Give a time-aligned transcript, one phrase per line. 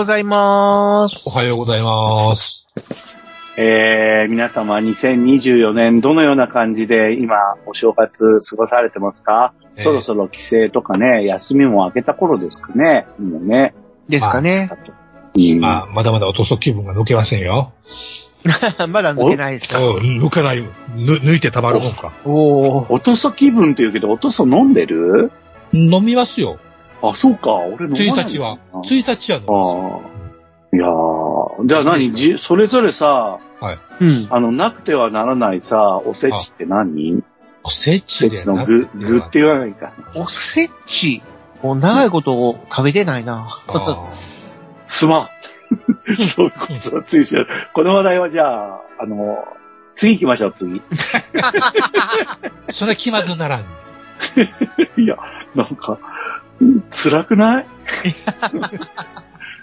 [0.00, 1.28] ございます。
[1.28, 2.66] おはようございます。
[3.58, 7.36] えー、皆様2024年どのような感じで今
[7.66, 13.06] お正月過ごされてますか、えーそろそろ帰省とかね、休みも明けた頃ですかね？
[13.18, 13.74] もうね。
[14.08, 14.70] ですかね。
[15.36, 17.72] うんまあ、まだまだおとそ気分が抜けませんよ。
[18.88, 19.78] まだ抜けないですか？
[19.84, 20.62] うん、抜かない。
[20.62, 22.12] ぬ抜いてたまるもんか。
[22.24, 22.86] おー。
[22.88, 25.30] おとそ気分って言うけど、おとそ飲んでる？
[25.74, 26.58] 飲みますよ。
[27.02, 27.56] あ、そうか。
[27.56, 28.58] 俺飲まない1日は。
[28.72, 30.20] あ1日は飲あ。
[30.72, 32.14] いやーじゃあ何？
[32.14, 33.38] じ、それぞれさ、
[34.00, 34.28] うん。
[34.30, 37.20] あの、なくてはならないさ、おせちって何？
[37.20, 37.24] す。
[37.64, 39.92] おせおせちの具、具って言わないか。
[40.14, 41.22] おせち？
[41.62, 43.60] もう長いことを食べてないな。
[44.86, 45.28] すまん。
[46.24, 49.44] そういうことだ、ついしようこの話題はじゃあ、あの、
[49.94, 50.82] 次行きましょう、次。
[52.70, 53.60] それ気まずならん。
[55.00, 55.16] いや、
[55.54, 55.98] なんか、
[56.90, 57.66] 辛くない？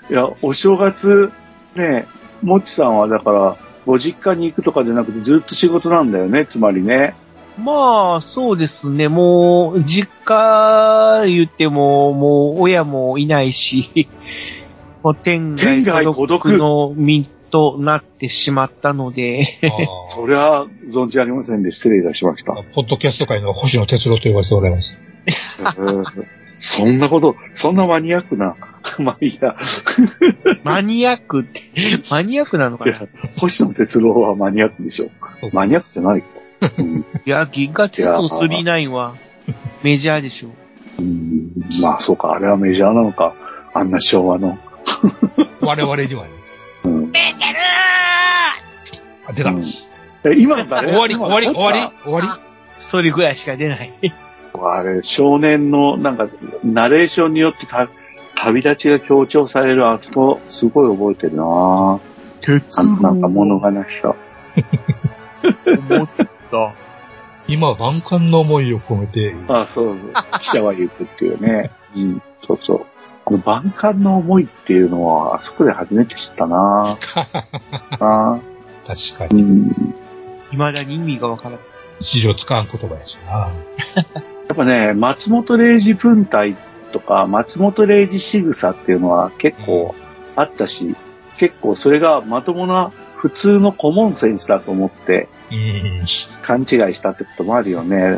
[0.10, 1.32] いや、お正月、
[1.76, 2.08] ね、
[2.42, 7.16] もっちさんはだから、ご実家に行くとかじゃなくてずっと仕事なんだよね、つまりね。
[7.58, 9.08] まあ、そうですね。
[9.08, 14.08] もう、実家言っても、もう、親もいないし、
[15.04, 16.50] もう天天外孤独？
[16.50, 19.68] 独の身となってしまったので、あ
[20.14, 22.52] そりゃ、存じありませんで失礼いたしました。
[22.54, 24.98] ーポッドキャスト界の星野哲郎と呼ばれておられます。
[26.58, 28.56] うんそんなこと、そんなマニアックな、
[29.00, 29.56] まあいいや。
[30.64, 31.62] マニアックって、
[32.10, 33.08] マニアックなのかいなや
[33.38, 35.12] 星野哲郎はマニアックでしょ。
[35.54, 36.28] マニアックじゃないか。
[36.80, 39.14] うんいや、銀河鉄道39は
[39.84, 40.50] メジャーでしょ。
[41.00, 43.34] うんまあそうか、あれはメジャーなのか。
[43.76, 44.58] あんな昭和の。
[45.62, 46.30] 我々にはね。
[46.86, 47.12] うん
[49.28, 49.52] あ、出た。
[49.52, 49.66] うん
[50.24, 50.90] え今の誰？
[50.90, 52.28] 終わり、終わり、今終わり、終わり？
[52.80, 53.94] それぐらいしか出ない。
[54.66, 56.28] あれ、少年の、なんか、
[56.64, 57.90] ナレーションによってた
[58.36, 62.00] 旅立ちが強調されるあそこ、すごい覚えてるな
[62.42, 64.16] 鉄あのなんか物悲しさ。
[65.66, 66.08] 思っ
[66.52, 66.74] た。
[67.48, 70.40] 今、万感の思いを込めて、あそうそう。
[70.40, 71.72] 記者は行くっていうね。
[71.96, 72.86] うん、そうそう。
[73.24, 76.98] この万感の思いっていうのは、あそこで初めて知ったな
[78.00, 78.40] あ
[78.86, 79.96] 確かに、うん。
[80.52, 81.60] 未だに意味がわからない。
[82.00, 83.52] 史上使わん言葉やしな。
[84.58, 86.56] やっぱね、松本零士文体
[86.92, 89.94] とか、松本零士仕草っていうのは結構
[90.36, 90.96] あったし、
[91.38, 96.06] 結構それがまともな普通のコモンセンスだと思ってうん。
[96.42, 98.18] 勘違いしたってこともあるよね。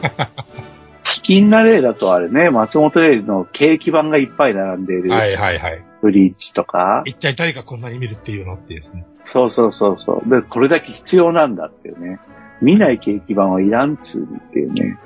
[1.04, 5.84] 卑近な例だとあれね、松本零士のケーキ版がいっぱい並んでいるはいはいはい。
[6.02, 9.06] ブリーチとか、一体誰がこんなに見るっていうのってですね。
[9.24, 10.30] そうそうそうそう。
[10.30, 12.20] で、これだけ必要なんだっていうね。
[12.62, 14.98] 見ないケーキ版はいらんつうっていうね。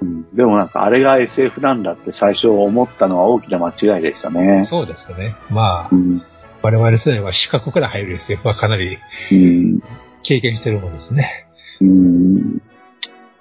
[0.00, 4.64] うんでもなんかあれが SF なんだって最初思ったのは大きな間違いでしたね。
[4.64, 5.36] そうですね。
[5.50, 6.22] まあう、ん。
[6.62, 8.98] 我々世代は視覚から入る SF はかなり
[9.30, 9.80] うん。
[10.22, 11.46] 経験してるものですね。
[11.80, 12.62] うん。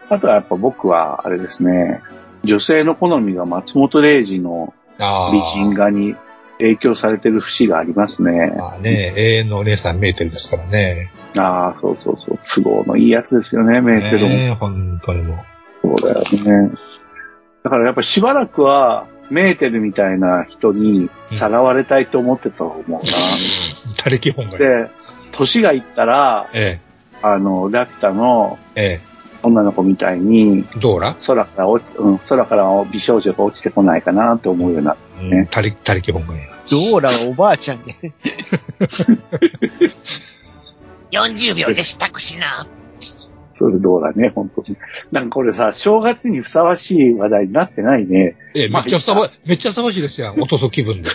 [0.09, 2.01] あとはやっぱ僕はあれですね。
[2.43, 5.31] 女性の好みが松本零士のああ。
[5.31, 6.15] 美人画に
[6.59, 8.53] 影響されてる節がありますね。
[8.57, 11.11] まあね、永遠のお姉さんメーテルですからね。
[11.37, 12.39] ああ、そうそうそう。
[12.43, 14.29] 都合のいいやつですよね、メーテルも。
[14.29, 15.52] ねえ本当にもう。
[15.83, 16.71] そうだよね。
[17.63, 23.11] だからやっぱしばらくは、メーテルみたいな人にさらわれたいと思ってたと思うな。
[23.97, 24.59] 他力本願。
[24.59, 24.89] で、
[25.31, 26.79] 年がいったら、え
[27.21, 35.47] あの、ラピュタのえ、え女の子みたいに、え、ドーラ空からお、うん、空から美少女が落ちてこないかなって思うようになったうんね。
[35.51, 36.43] 他力、他力本願や。
[36.69, 37.95] ドーラはおばあちゃんで。
[41.11, 42.67] 40秒で支度しな。
[43.53, 44.77] それどうだね、本当に。
[45.11, 48.35] なんかこれさ、正月にふさわしい話題になってないね。
[48.55, 50.33] ええ、めっちゃふさわ、めっちゃふさわしいですよ。
[50.39, 51.09] おとそ気分で。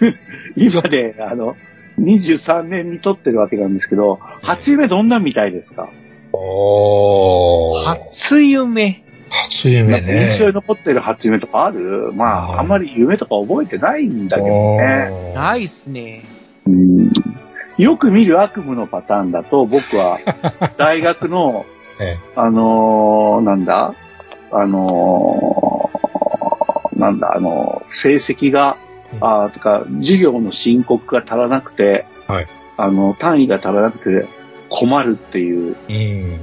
[0.56, 1.56] 今ね、あの、
[1.98, 5.88] 23年に撮ってるわけなんですけど、初夢どんなんみたいですか？
[6.32, 7.84] おー。
[8.08, 9.02] 初夢。
[9.30, 10.28] 初夢ね。
[10.32, 12.12] 印象に残ってる初夢とかある？
[12.14, 15.10] まあ、はいあんまり夢とか覚えてないんだけどね。
[15.34, 16.22] ないっすね。
[16.66, 17.10] うん
[17.80, 20.18] よく見る悪夢のパターンだと、僕は
[20.76, 21.64] 大学の、
[21.98, 23.94] えあのーなんだ？
[24.52, 28.76] あのーなんだ、あのー成績が、
[29.12, 32.46] うんあーとか、授業の申告が足らなくて、はい
[32.76, 34.26] あの、単位が足らなくて
[34.68, 36.38] 困るっていう、え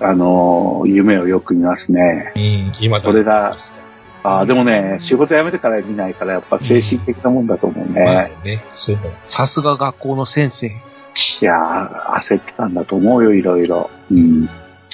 [0.00, 0.06] うん。
[0.08, 2.32] あのー夢をよく見ますね。
[2.36, 2.72] うん。
[2.80, 3.56] 今だそれが
[4.26, 8.04] ああ、でもね、仕事辞めてから見ないから、やっぱ精神的なもんだと思うね。
[8.04, 8.62] まあね。
[9.28, 10.66] さすが学校の先生。
[10.66, 10.72] い
[11.44, 13.90] やー、焦ってたんだと思うよ、いろいろ。
[14.10, 14.48] うん。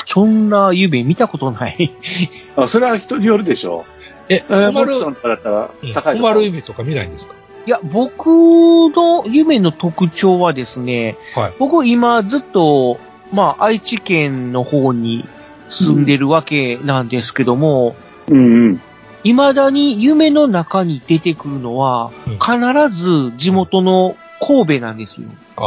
[0.05, 1.93] そんな夢見たことない。
[2.57, 3.85] あそれは人によるでしょ
[4.29, 4.43] え、う。
[4.49, 7.35] えー、困るさんとかだったらうん高い困る夢とか見ないんですか？
[7.67, 11.53] いや、僕の夢の特徴はですね、はい。
[11.59, 12.99] 僕今ずっと、
[13.33, 15.25] まあ、愛知県の方に
[15.69, 17.95] 住んでるわけなんですけども、
[18.29, 18.81] うんうん。
[19.25, 25.29] 未だに夢の中に出てくるのは、うん必ず地元の神戸なんですよ。
[25.57, 25.67] ああ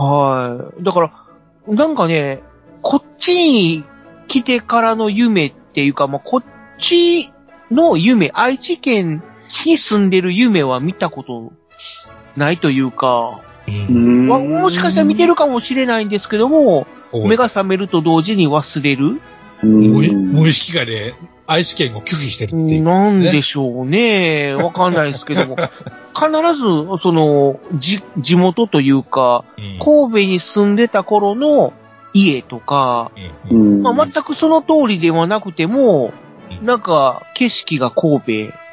[0.00, 0.04] あ。
[0.04, 0.84] はい。
[0.84, 1.12] だから、
[1.66, 2.42] なんかね、
[2.82, 3.84] こっちに
[4.28, 6.44] 来てからの夢っていうか、まあ、こっ
[6.78, 7.32] ち
[7.70, 9.22] の夢、愛知県
[9.66, 11.52] に住んでる夢は見たこと
[12.36, 13.40] ないというか、あ。
[13.66, 13.70] う。
[13.70, 19.20] うんもしかしたら見てるかもしれないんですけども、目が覚めると同時に忘れるうん
[19.62, 21.14] 無意無意識がね、
[21.46, 24.54] 愛知県を拒否してるっていう、なんでしょうね。
[24.54, 25.56] わかんないですけども。
[26.14, 26.62] 必ず、
[27.00, 31.72] その、じ、地元というか、うん神戸に住んでた頃の
[32.12, 33.10] 家とか。
[33.50, 36.12] まあ、全くその通りではなくても、
[36.50, 38.20] うんなんか、景色が神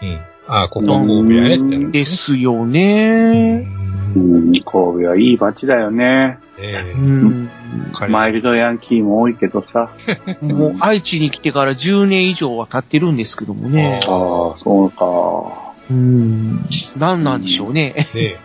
[0.02, 0.20] うん。
[0.50, 3.68] ああ、ここは神戸やねってなる戸ですよね。
[4.16, 6.40] うん、神戸はいい街だよね。
[6.58, 7.50] えうん。
[7.94, 9.92] 彼マイルドヤンキーも多いけどさ。
[10.42, 14.00] もう、愛知に来てから10年以上は経ってるんですけどもね。
[14.04, 14.10] ああ、
[14.58, 15.74] そうか。
[15.92, 16.66] うん。
[16.98, 17.94] 何なんでしょうね。
[18.14, 18.38] で、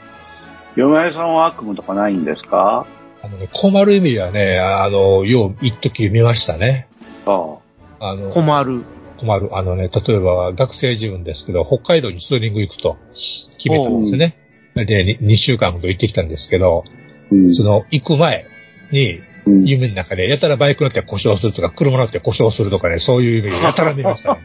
[0.76, 2.86] 嫁さんは悪夢とかないんですか？
[3.22, 6.86] あのね、困る意味はね、あの、よう、一時見ましたね。
[7.24, 7.54] あ
[8.00, 8.82] あの、困る。
[9.24, 9.56] 困る。
[9.56, 12.96] あのね、例えば学生自分ですけど、北海道にツーリング行くと
[13.58, 14.36] 決めたんですね。
[14.74, 16.84] で、2週間ほど行ってきたんですけど、
[17.30, 17.54] うん。
[17.54, 18.46] その、行く前
[18.90, 24.40] に、うん夢の中で、やたらバイク乗って故障するとか、車乗って故障するとかね、そういう夢、やたら見ましたね。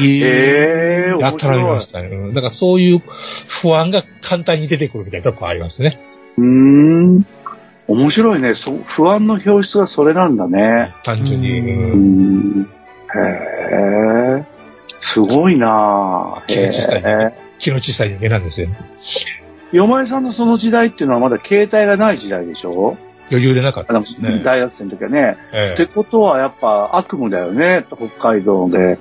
[0.00, 1.80] えええー、やたら見ま。
[1.80, 2.10] したね。
[2.10, 3.02] うんだからそういう
[3.48, 5.98] 不安が簡単に出てくるみたいなとこありますね。
[6.38, 7.26] うーん。
[7.88, 8.54] 面白いね。
[8.54, 10.94] そ不安の表出がそれなんだね。
[11.02, 11.60] 単純に。
[11.60, 12.73] うん。
[13.20, 14.44] へえ。
[15.00, 16.46] すごいなぁ。
[16.46, 17.34] 気の小さいへえ。
[17.58, 18.68] 気の小さい人間なんですよ。
[19.72, 22.96] よまえさんのその時代っていうのはまだ携帯がない時代でしょ？
[23.30, 24.40] 余裕でなかったですね。
[24.44, 25.36] 大学生の時はね。
[25.52, 27.84] えってことはやっぱ悪夢だよね。
[27.90, 28.98] 北海道で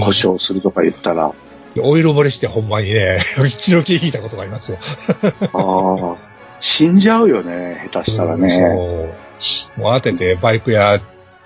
[0.00, 1.32] 故障するとか言ったら。
[1.80, 3.20] オイル漏れしてほんまにね、
[3.56, 4.78] 血の気引いたことがありますよ。
[5.54, 6.16] ああ。
[6.58, 7.88] 死んじゃうよね。
[7.92, 9.10] 下手したらね。
[9.38, 9.80] そう。
[9.80, 10.72] もう当ててバイク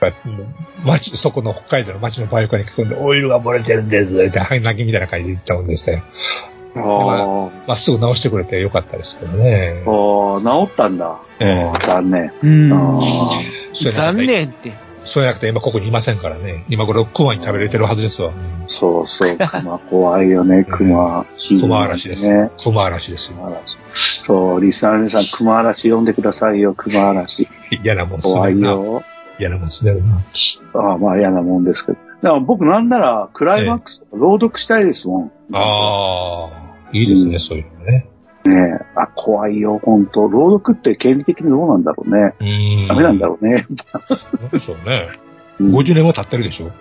[0.06, 0.12] 屋、
[0.84, 6.02] 町、そこの北海道の町のバイク屋に聞くんで、オイルが漏れてるんですって、はい、泣きみたいな感じで言ったもんでしたよ。
[6.76, 9.90] あまあ、すぐ直してくれてよかったですけどねあ。。
[9.90, 11.20] ああ、治ったんだ。
[11.38, 12.32] ええああ残念。
[12.42, 13.00] うんあ
[13.72, 14.72] そうやな残念って。
[15.04, 16.64] そうやなくて今ここにいませんからね。
[16.68, 18.32] 今頃熊に食べれてるはずですわ。
[18.66, 19.36] そうそう。
[19.36, 21.26] 熊怖いよね、熊。
[21.60, 22.50] 熊嵐ですね。
[22.62, 23.36] 熊嵐ですよ。
[23.36, 23.78] 熊嵐。
[24.22, 27.48] そう、リスナーの皆さん、熊嵐読んでくださいよ、熊嵐。
[27.82, 28.50] 嫌なもんす怖。
[28.50, 29.02] いよ。
[29.38, 29.94] 嫌なもんすね。
[30.74, 31.98] ああまあ嫌なもんですけど。
[32.22, 35.32] だから僕なんなら、クライマックスとか朗読したいですもん。
[35.52, 38.08] ああ、いいですね、うんそういうのね。
[38.46, 38.84] ねえ。
[38.94, 42.34] あ、怖いよ、本当朗読って権利的にどうなんだろうね。
[42.40, 42.88] うーん。
[42.88, 43.66] ダメなんだろうね。
[44.08, 45.08] そうでしょうね。
[45.18, 45.24] うん
[45.74, 46.72] 50年も経ってるでしょ。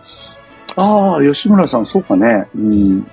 [0.75, 2.47] ああ、吉村さん、そうかね。
[2.55, 3.07] うん。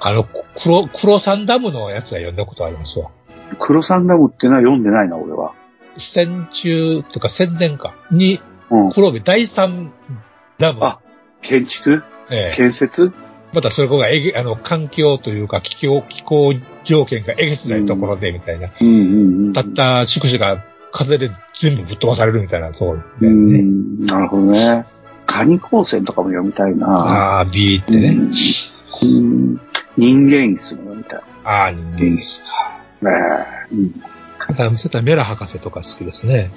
[0.00, 0.24] あの、
[0.54, 3.10] 黒、黒山ダムのやつは読んだことありますわ。
[3.58, 5.54] 黒サンダムってのは読んでないな、俺は。
[5.96, 8.40] 戦中とか戦前かに、
[8.72, 8.90] うん。
[8.90, 9.92] 黒部第三
[10.58, 10.84] ダム。
[10.84, 10.98] あ
[11.42, 12.02] 建築？
[12.30, 13.12] ええ建設？
[13.52, 18.70] またそれがえげ、あの、環境というか気候、気候条件がえげつないところで、みたいな。
[18.80, 19.52] うんうんうん。
[19.52, 23.32] たった宿舎が風で全部ぶっ飛ばされるみたいなところうで、ね。
[23.62, 24.86] ん、なるほどね。
[25.26, 26.86] カニ光線とかも読みたいな。
[26.88, 28.16] ああ、ビーってね。
[29.02, 29.60] うん。
[29.96, 31.22] 人間椅子も読みたい。
[31.44, 32.44] ああ、人間です。
[33.02, 33.10] ね
[33.70, 34.02] えうん
[34.48, 36.50] だから、そういったメラ博士とか好きですね。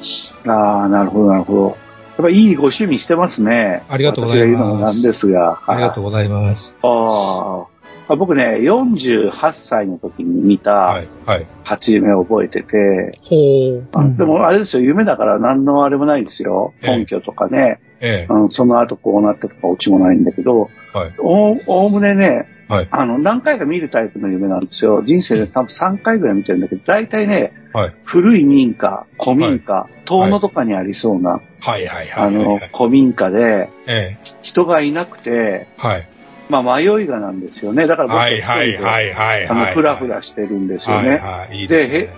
[0.47, 1.77] ああ、なるほど、なるほど。
[2.17, 3.83] やっぱいいご趣味してますね。
[3.89, 5.61] ありがとうございます私が言うのもなんですが。
[5.67, 5.71] う。
[5.71, 6.73] ありがとうございます。
[6.81, 7.65] あ
[8.07, 8.15] あ。
[8.15, 11.47] 僕ね、48歳の時に見たはい、はい。
[11.63, 13.87] 初夢を覚えてて、ほう。
[13.93, 16.73] あでもあれですよ、夢だから何のあれもないですよ。
[16.83, 17.79] ええ根拠とかね。
[17.99, 25.03] えあのその後こうなったとかオチもないんだけど、はいおおおむねね、はいあの、何回か見るタイプの夢なんですよ。
[25.05, 36.07] 人生で多分3回ぐらい見てるんだけど、大体ね、はい古い民家、古民家、遠野とかにありそうな、はいはいはいあの古民家で、え人がいなくて、えはい。
[36.49, 37.87] まあ迷いがなんですよね。
[37.87, 39.73] だから僕はいはいはいはいあの、はい。
[39.73, 41.09] ふらふらしてるんですよね。
[41.09, 41.57] はいはい。
[41.61, 42.09] いいで。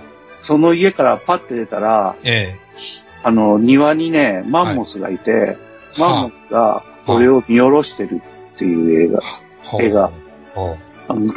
[0.44, 2.60] その家からパッて出たら、ええ。
[3.24, 5.58] あの、庭にね、マンモスがいて、
[5.98, 8.22] マンモスが俺を見下ろしてる
[8.56, 9.22] っていう映画。
[9.64, 10.08] ほう絵が。
[10.08, 10.27] ほうあの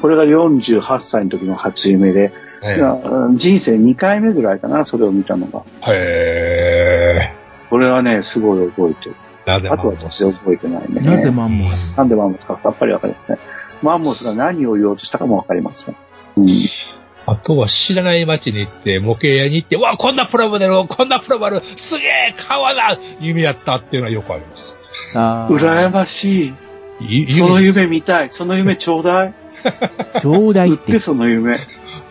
[0.01, 2.33] これが48歳の時の初夢で、
[3.35, 5.63] 人生2回目ぐらいかな、それを見たのが。
[5.89, 7.33] え。
[7.33, 7.35] へ
[7.71, 9.15] これはね、すごい覚えてる。
[9.47, 9.51] え。
[9.51, 11.01] なぜあとは全然覚えてないね。
[11.01, 11.97] なぜマンモス？
[11.97, 13.39] なんでマンモスかさっぱりわかりません。
[13.83, 15.97] マンモスが何を言おうとしたかもわかりません。
[16.37, 16.49] うん。
[17.27, 24.77] あとは知らない街に行って、模型屋に行って、わ、こんなプラモデル、こんなプラモデル、すげえ川だ夢やったっていうのはよくあります。
[25.15, 26.55] あー羨ましい。
[27.01, 28.31] いその夢見たい。
[28.31, 29.35] その夢ちょうだい。
[30.21, 30.73] ちょうだいっ。
[30.73, 31.59] 売っててその夢。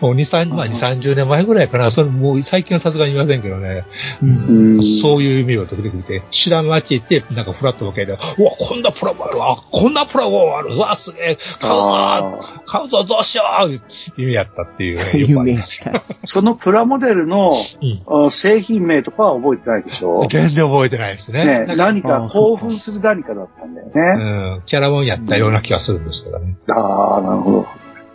[0.00, 1.90] もう2、3、まあ2、30年前ぐらいかな。
[1.90, 3.84] それもう最近はさすがに言いませんけどね。
[4.22, 4.82] うんうん。
[4.82, 8.18] そういう夢を時々見て、知らん街行って、なんかフラット模型で、うわ、
[8.58, 13.80] こんなプラモあるわ、こんなプラモあるうわ、すげえ、買うぞあ買うぞどうしよう
[14.16, 15.76] 夢やったっていうね、 夢ます。
[15.76, 15.90] した。
[15.90, 17.50] ーそのプラモデルの
[17.82, 17.84] う
[18.22, 18.26] ん。
[18.26, 20.26] あ製品名とかは覚えてないでしょ？
[20.30, 21.44] 全然覚えてないですね。
[21.66, 23.92] ね、何か興奮する何かだったんだよね。
[23.94, 26.56] うん、キャラモンやったような気がするんですけどね。
[26.68, 27.66] ああ、なるほど。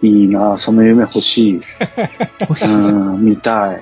[0.01, 1.61] いいなその夢欲しい。
[2.41, 2.73] 欲しい。
[2.73, 2.77] う
[3.17, 3.81] ん、見たい。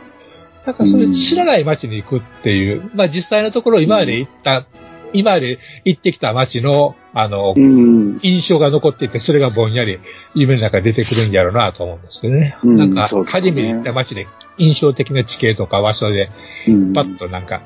[0.65, 4.65] なんかそういう知らない街に行くっていう、まあ実際のところ今まで行った、
[5.12, 8.20] 今まで行ってきた街の、あのう、ん。
[8.24, 10.00] 印象が残っていて、それがぼんやり
[10.34, 12.58] 夢の中に出てくるんやろうなと思うんですけどね。
[12.63, 14.27] うんなんか、初めて行った街で
[14.58, 16.32] 印象的な地形とか場所で、
[16.67, 17.62] うんパッとなんか、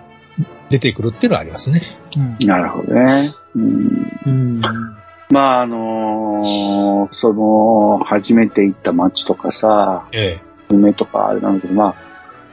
[0.70, 1.84] 出てくるっていうのはありますね。
[2.16, 3.32] うんなるほどね。
[3.56, 4.62] うん、うん。
[5.30, 11.96] まあ、あのーその、初めて行った街とかさ、え夢とかあれなんだけど、まあ、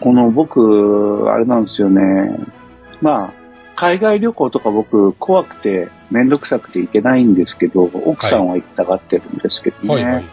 [0.00, 2.38] この僕、あれなんですよね。
[3.00, 3.32] まあ、
[3.76, 9.86] 海外旅行とか僕怖くてめんどくさくて行けないんですけど、奥さんは行きたがってるんですけどえ。
[9.86, 9.92] ね。
[9.94, 10.24] はいはい。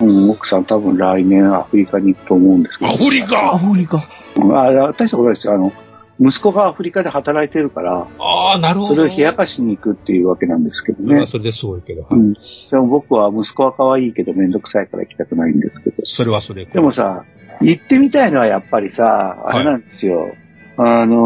[0.00, 2.90] うん、奥さん多分来年アフリカに行くと思うんですけど。
[2.90, 4.04] アフリアカフリカ。
[4.36, 5.54] うんあ、大したことないですよ。
[5.54, 5.72] あの、
[6.20, 8.88] 息子がアフリカで働いてるから、ああ、なるほど。
[8.88, 11.08] それを冷やかしに行くっていうわけなんですけどね。
[11.08, 12.06] それはそれですごいけど。
[12.10, 12.34] うん。
[12.34, 12.40] で
[12.72, 15.96] も僕は息子は可愛いけどめんどくさいから行きたくないんですけど。
[16.04, 16.66] それはそれ。
[16.66, 17.24] でもさ、
[17.62, 20.34] 行ってみたいのはやっぱりさ、あれなんですよ。
[20.76, 21.16] あの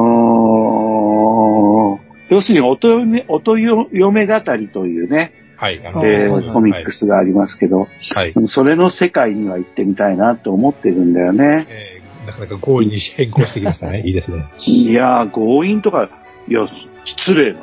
[2.01, 8.35] ー要するに音嫁、音嫁語りというね、はい、あえーコミックスがありますけど、はい。
[8.47, 11.67] それの世界には行ってみたいなと思ってるんだよね。
[11.69, 11.94] えー
[12.27, 14.03] なかなか強引に変更してきましたね。
[14.07, 14.45] いいですね。
[14.61, 16.09] いやー、強引とか、
[16.49, 16.69] いや、
[17.05, 17.61] 失礼な。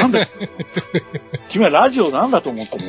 [0.00, 0.26] なんだ、
[1.50, 2.82] 君はラジオなんだと思ったの？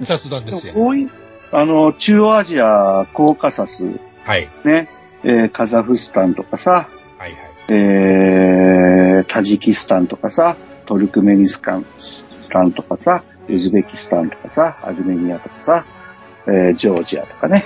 [0.00, 0.72] 雑談ですよ。
[0.74, 1.10] 強引
[1.52, 3.84] あの、中央アジア、コーカサス、
[4.24, 4.48] はい。
[4.64, 4.88] ね、
[5.22, 6.88] えーカザフスタンとかさ、
[7.18, 7.40] はいはい。
[7.68, 15.86] えータジキスタンとかさ、トルクメニスタンスタンとかさ、ウズベキスタンとかさ、アルメニアとかさ、
[16.46, 17.64] えージョージアとかね、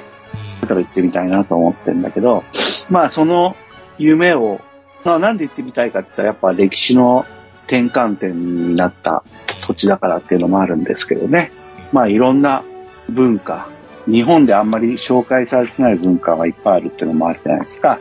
[0.61, 2.44] だから行ってみたいなと思ってるんだけど、
[2.90, 3.56] まあその
[3.99, 4.61] 夢を、
[5.04, 7.26] まあなんで行ってみたいかって言ったらやっぱ歴史の
[7.66, 9.23] 転換点になった
[9.66, 11.52] 土地だからっていうのもあるんですけどね。
[11.92, 12.62] まあいろんな
[13.08, 13.68] 文化、
[14.06, 17.99] 日本であんまり紹介されてない文化がいっぱいあるっていうのもあるじゃないですか。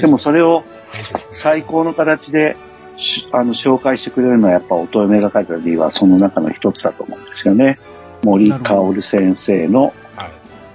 [0.00, 0.64] でもそれを
[1.30, 2.56] 最高の形で
[2.96, 7.78] しあの紹介してくれるのはやっぱ乙女が書いた理はその中の一つだと思うんですよね。
[8.22, 9.94] 森薫先生のはい。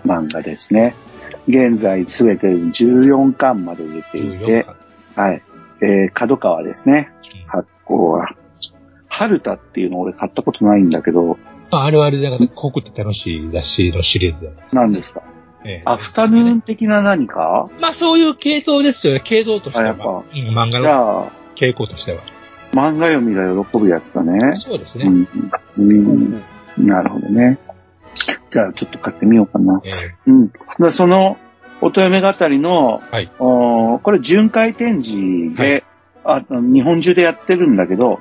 [0.06, 0.96] 漫画ですね。
[1.48, 4.66] 現在すべて14巻まで出てい14て、
[5.16, 5.42] 巻はい。
[5.82, 7.48] えー、角川ですねうん。
[7.48, 8.36] 発行は。
[9.08, 11.38] 春田っていうの俺買ったことないんだけど、
[11.72, 14.54] まあ、あれはあれで、なんか、濃くて楽しい雑誌のシリーズで。
[14.74, 15.22] 何ですか？
[15.66, 17.70] ええアフタヌーン的な何か？
[17.82, 19.22] まあ、そういう系統ですよね。
[19.24, 20.04] 系統としてあやっぱ
[20.34, 22.22] 漫画じのゃあ、傾向としては。
[22.72, 24.56] 漫画読みが喜ぶやつだね。
[24.56, 25.06] そうですね。
[25.06, 25.28] うん。
[25.78, 26.44] うん。
[26.86, 27.60] なるほどね。
[28.50, 29.82] じゃあちょっと買ってみようかな。
[29.84, 29.94] ええ
[30.28, 30.52] うん。
[30.80, 31.38] でその、
[31.82, 35.84] 乙女語りの、はいおーこれ巡回展示で、
[36.24, 38.20] あ日本中でやってるんだけど、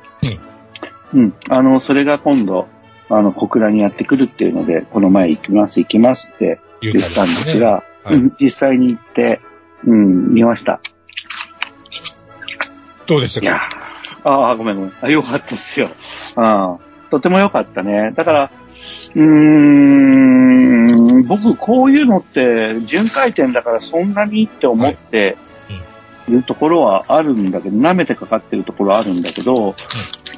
[1.15, 1.35] うん。
[1.49, 2.69] あの、それが今度、
[3.09, 9.41] あの、小倉にやってくるっていうので、この前行きます、行きますって言言ったんですが、はいうん実際に行って、
[9.85, 10.81] うん、見ました。
[13.07, 14.93] どうでしたいやかーああ、ごめんごめん。
[15.03, 15.91] あ、よかったですよ。
[16.37, 16.79] あ
[17.11, 18.13] とても良かったね。
[18.17, 18.51] だから、
[19.15, 25.37] うーん、僕こういうのって巡回展だからそんなにって思って
[26.29, 26.31] い。
[26.31, 29.75] るところはあるんだけど、舐めてかかってるところはあるんだけど、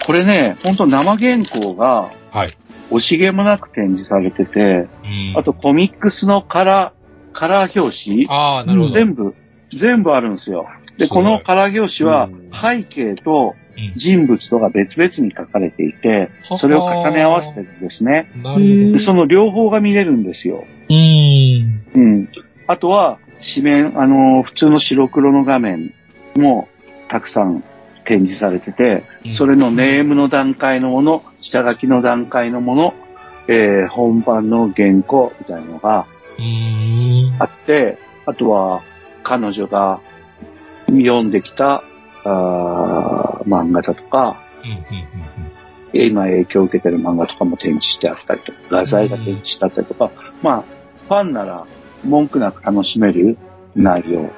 [0.06, 2.48] これね、ほんと生原稿がはい。
[2.90, 5.36] 惜しげもなく展示されてて、うん。
[5.36, 8.92] あと、コミックスのカラー、カラー表紙、ああ、なるほど。
[8.92, 9.34] 全部、
[9.68, 10.66] 全部あるんですよ。
[10.98, 12.50] で、このカラー表紙はうん。
[12.52, 13.60] 背景とうん
[13.96, 18.30] 人物とが別々に書かれていて、それを重ね合わせてるんですね。
[18.42, 20.56] なるで、その両方が見れるんですよ。
[20.56, 20.96] ほど。
[20.96, 21.82] うん。
[21.94, 22.28] うん。
[22.66, 25.94] あとは、紙面、あのー普通の白黒の画面
[26.37, 26.68] も
[27.08, 27.64] たくさん
[28.04, 32.94] 展示されてて、うんそれのネームの段階のもの、下書きの段階のもの、
[33.49, 36.06] えー本番の原稿みたいなのが
[36.38, 37.37] うん。
[37.38, 38.82] あって、あとは
[39.22, 40.00] 彼女が
[40.87, 41.82] 読んできた
[42.24, 44.80] あー漫画だとか、うんうんうん
[45.92, 50.64] 今影響を受けてる漫画とかも展示してあったりとか、画材が展示してあったりとか、まあ、
[51.08, 51.66] ファンなら
[52.04, 53.36] 文句なく楽しめる
[53.74, 54.30] 内容。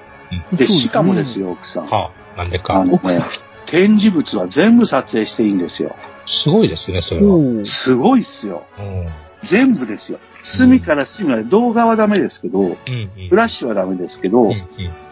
[0.55, 1.49] で、しかもですよ。
[1.49, 1.87] よ、奥さん。
[1.89, 2.85] はあ、なんであか。
[2.85, 3.21] のね、
[3.67, 5.95] 展示物は全部撮影していいんですよ。
[6.25, 7.67] すごいですね、それは。
[7.67, 8.65] すごいっすよ。
[8.79, 9.09] うん。
[9.43, 10.21] 全部ですよ。
[10.43, 13.29] 隅から隅まで動画はダメですけど、うんうん。
[13.29, 14.51] フラッシュはダメですけど、うん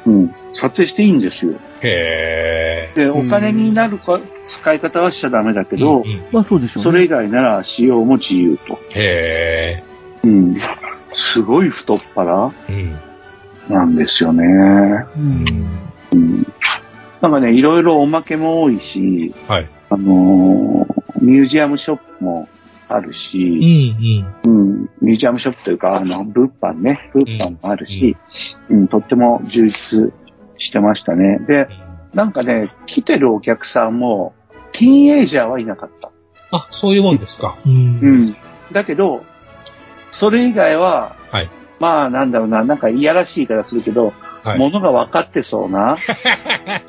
[0.06, 0.22] うん。
[0.22, 1.52] うん、撮影していいんですよ。
[1.82, 2.94] へえ。
[2.94, 6.80] で、うんお金になるか使い方はしちゃダメだけど、まあそうでしょ。
[6.80, 8.78] それ以外なら使用も自由と。
[8.90, 9.84] へえ。
[10.24, 10.56] うん。
[11.12, 12.98] すごい太っ腹うん。
[13.68, 14.44] なんですよね。
[14.44, 15.44] うん。
[16.12, 16.46] うん。
[17.20, 19.68] なんかね、いろいろおまけも多いし、はい。
[19.90, 22.48] あのーミュージアムショップも
[22.94, 24.52] あるうんし、うん。
[24.52, 28.16] うん、ミュージアムショップというか、あの、物販ね、物販もあるし、
[28.68, 30.12] うん、とっても充実
[30.56, 31.38] してましたね。
[31.46, 31.68] で、
[32.14, 34.34] なんかね、来てるお客さんも、
[34.72, 36.10] ティーンエイジャーはいなかった。
[36.52, 37.58] あ、そういうもんですか。
[37.64, 37.68] う。
[37.68, 38.36] うんん。
[38.72, 39.24] だけど、
[40.10, 44.12] それ以外は、はいまあ、なんだろうな、なんかいやらしい言い方するけど、
[44.44, 44.58] はい。
[44.58, 45.96] ものが分かってそうな。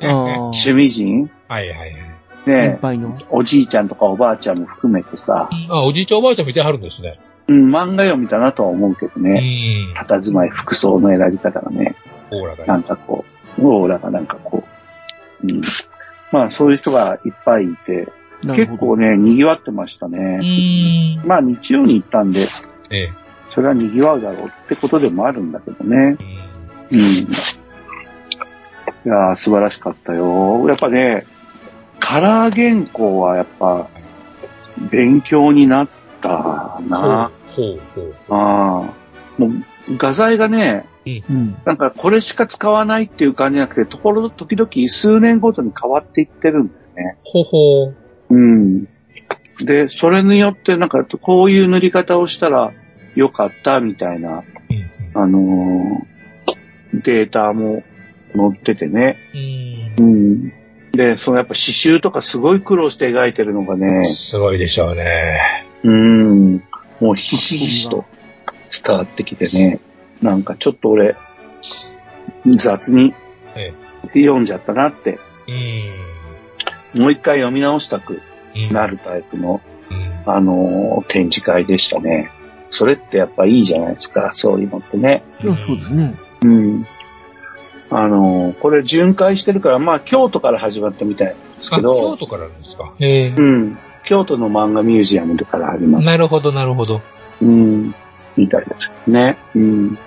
[0.00, 1.92] 趣味人、はいはいはい。
[2.44, 3.18] 先ね、輩の。
[3.30, 7.20] おじいちゃんとかおばあちゃんも含めてさ、あ、おじいちゃんおばあちゃん見てはるんですね。
[7.48, 9.94] うん、漫画読みだなとは思うけどうね、ん。
[9.94, 11.96] 佇まい、服装の選び方がね、
[12.30, 12.64] オーラがね。
[12.66, 13.24] なんかこ
[13.58, 14.64] う、オーラがなんかこ
[15.42, 15.60] う、うん。
[16.30, 18.08] まあ、そういう人がいっぱいいて。
[18.42, 21.18] 結構ね、賑わってましたうね。
[21.22, 21.26] ん。
[21.26, 22.40] まあ、日曜に行ったんで、
[22.90, 23.12] ええ。
[23.50, 25.96] それは賑わうだろうってことでもあるんだけどね。
[25.96, 27.02] うんうん。
[29.04, 30.68] いやー、素晴らしかったよ。
[30.68, 31.24] やっぱね、
[32.12, 33.88] カラー原稿はやっぱ、
[34.90, 35.88] 勉強になっ
[36.20, 37.30] たな。
[37.56, 38.14] ほうほう。
[38.28, 38.90] あ
[39.38, 39.40] あ。
[39.40, 41.56] もう、画材がね、うん。
[41.64, 47.16] なんかこれしか使わないっていう感じじゃなくて、ところど時々数年ごとに変わっていってるんだよね。
[47.24, 47.96] ほほう。
[48.28, 48.84] うん。
[49.64, 52.74] で、それによってなんかこういう塗り方をしたら
[53.14, 54.42] よかったみたいな、
[55.14, 57.82] うんあのーデータも
[58.34, 59.16] 載っててね。
[59.98, 60.04] うん。
[60.04, 60.08] う
[60.48, 60.61] ん。
[60.92, 65.66] で、そのやっぱ刺繍とかすごい苦労して描いてるのがね、すごいでしょうね。
[65.82, 66.56] うん。
[67.00, 68.04] もうひしひしと
[68.84, 69.80] 伝わってきてね。
[70.20, 71.16] なんかちょっと俺、
[72.56, 73.14] 雑に
[73.56, 73.72] え
[74.14, 75.90] 読んじゃったなって、え。
[76.98, 78.20] もう一回読み直したく
[78.54, 78.72] うん。
[78.72, 80.30] なるタイプの、うん。
[80.30, 82.30] あのー展示会でしたね。
[82.70, 85.22] それってやっぱいいじゃないですか、そういうのってね。
[85.42, 86.14] いやそうですね。
[86.42, 86.86] うん。
[87.94, 92.94] あのーこれ巡回してるから、まあ京都から始まったみたいですあ、けど、京都からですか。
[92.98, 93.40] ええう。
[93.40, 93.78] ん。
[94.04, 97.00] 京都の漫画ミュージアムから始まったなるほど、なるほど。
[97.40, 97.94] うん、
[98.36, 99.36] みたいですね。
[99.54, 99.98] うん。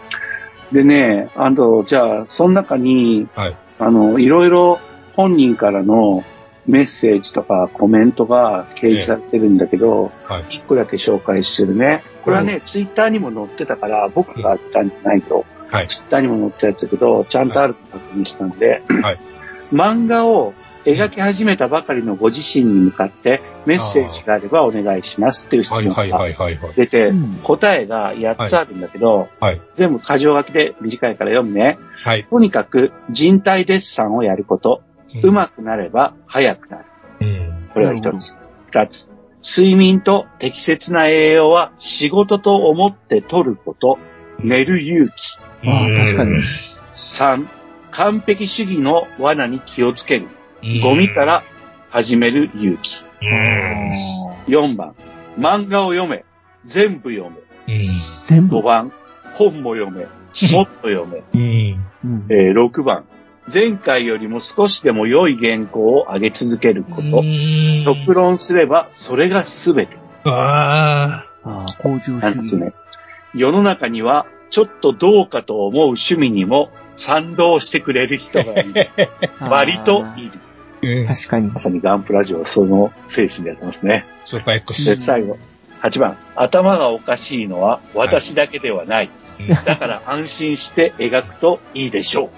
[0.71, 3.57] でね、あと、じゃあ、その中に、はい。
[3.79, 4.79] あの、いろいろ
[5.15, 6.23] 本人からの
[6.65, 10.57] メッセージとかコメントが掲示されてるんだけど、はい。
[10.57, 12.03] 一個だけ紹介してるね。
[12.23, 15.87] これはね、ツイッターにも載ってたから、僕が言ったんじゃないと、はい。
[15.87, 19.19] ツイッターにも載ったやつだけど、ちゃんとあると確認したんで、はい
[19.71, 20.53] 漫画を
[20.85, 26.73] 描き始めたばかりのご自身に向かってメッセージがあればお願いしますっていう質問はいはいがはいはいはい。
[26.75, 29.61] 出て、うん答えが8つあるんだけど、はい。
[29.75, 31.79] 全部箇条書きで短いから読むね。
[32.03, 32.25] はい。
[32.25, 34.83] とにかく人体デッサンをやること。
[35.23, 36.85] うまくなれば早くなる。
[37.21, 37.69] うん。
[37.73, 38.37] これが一つ。
[38.67, 39.09] 二つ。
[39.43, 43.97] 睡眠と適切な栄養は仕事と思って取ること。
[44.39, 45.37] 寝る勇気。
[45.67, 46.43] ああ確かに
[46.97, 47.49] 三。
[47.91, 50.27] 完璧主義の罠に気をつける。
[50.63, 51.43] うんゴミから
[51.89, 53.01] 始める勇気。
[53.21, 54.31] うん。
[54.47, 54.95] 4番。
[55.37, 56.25] 漫画を読め。
[56.65, 57.29] 全部読
[57.67, 57.73] め。
[57.73, 58.01] うん。
[58.23, 58.63] 全部？5。
[58.63, 58.91] 番。
[59.35, 60.05] 本も読め。
[60.53, 61.23] もっと読め。
[61.33, 63.05] えー6番。
[63.53, 67.21] 前回よりも少しでも良い原稿を上げ続けること。
[67.85, 69.97] 極論すれば、それが全て。
[70.23, 72.59] あああ、向上主7つ義。
[72.59, 72.73] 目。
[73.35, 78.89] 世の中には、ちょっとどうかと思う趣味にも賛同してくれる人がいる。
[79.41, 80.31] 割とい
[80.81, 81.07] る。
[81.07, 81.59] 確かにま。
[81.59, 84.05] さにガンプラジオはその精神でやってますね。
[84.23, 84.85] スーパー X。
[84.85, 85.37] で、最後、
[85.81, 86.17] 8番。
[86.35, 89.09] 頭がおかしいのは私だけではない。
[89.65, 92.29] だから安心して描くといいでしょう。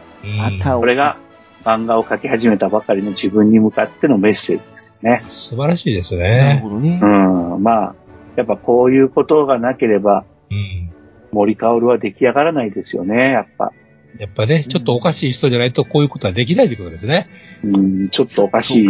[0.64, 1.18] これが
[1.64, 5.24] 漫画を描き始めたばかりの自分に向かってのメッセージですよね。
[5.28, 6.60] 素晴らしいですなるね。
[6.64, 7.06] ほどねう。
[7.06, 7.64] ん。
[7.64, 7.96] まあ、
[8.36, 10.87] やっぱこういうことがなければうん。
[11.32, 13.72] 森薫は出来上がらないですよね、やっぱ。
[14.18, 17.28] やっぱね、ちょっとおかしい人じゃないとこういうことはできないということですね。
[17.64, 18.90] うん、ちょっとおかしい。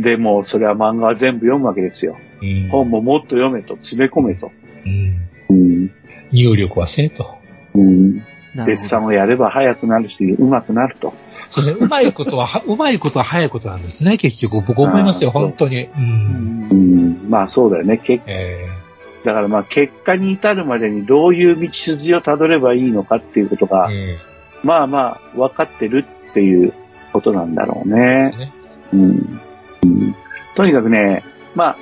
[0.00, 2.16] でも、それは漫画は全部読むわけですよ。
[2.40, 2.68] うん。
[2.68, 4.52] 本ももっと読めと、詰め込めと。
[4.86, 5.28] うん。
[5.50, 5.90] うん。
[6.30, 7.36] 入力はせえと。
[7.74, 8.18] うん。
[8.18, 8.22] デ
[8.72, 11.14] ッサンをやれば早くなるし、上手くなると。
[11.50, 14.60] そうまいことは、は うまいことは早いことなんですね、結局。
[14.60, 15.84] 僕思いますよ、本当に。
[15.84, 15.88] う。
[15.96, 17.30] うんうんん。
[17.30, 17.98] まあそうだよね。
[17.98, 18.68] けえ
[19.24, 24.18] だからまあ結果に至るまでにどういう道筋をたどればいいのかっていうことえが、うん。
[24.62, 26.72] まあまあ分かってるっていう
[27.12, 28.32] ことなんだろうね。
[28.36, 28.52] ね
[28.92, 29.40] うん。
[29.82, 30.14] うん
[30.58, 31.22] とにかくね、
[31.54, 31.76] ま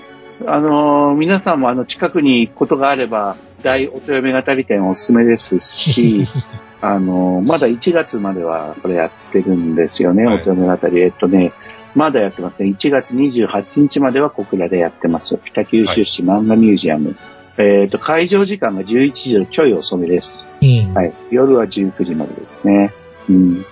[0.44, 6.29] あ、あのー皆さんもあの近くに行くことがあれば、大お豊め語り店おすすめですし、
[6.83, 11.01] あのーまだ1月まではこれやってるんですよね、はいお豊め語り。
[11.01, 11.53] えっとね、
[11.97, 12.69] まだやってますね。
[12.69, 15.39] 1月28日までは小倉でやってます。
[15.45, 17.17] 北九州市漫画ミュージアム。
[17.59, 20.47] えっと、会場時間が11時のちょい遅めです。
[20.61, 20.95] うん。
[20.95, 21.15] はい。
[21.31, 22.93] 夜は19時までですね。
[23.31, 23.65] うん。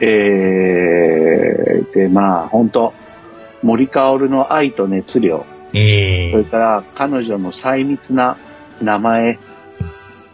[0.00, 2.92] えー、で、まあ、本当
[3.62, 6.44] 森薫の愛と熱量、うそれん。
[6.44, 8.36] から彼女の細密な
[8.82, 9.38] 名前、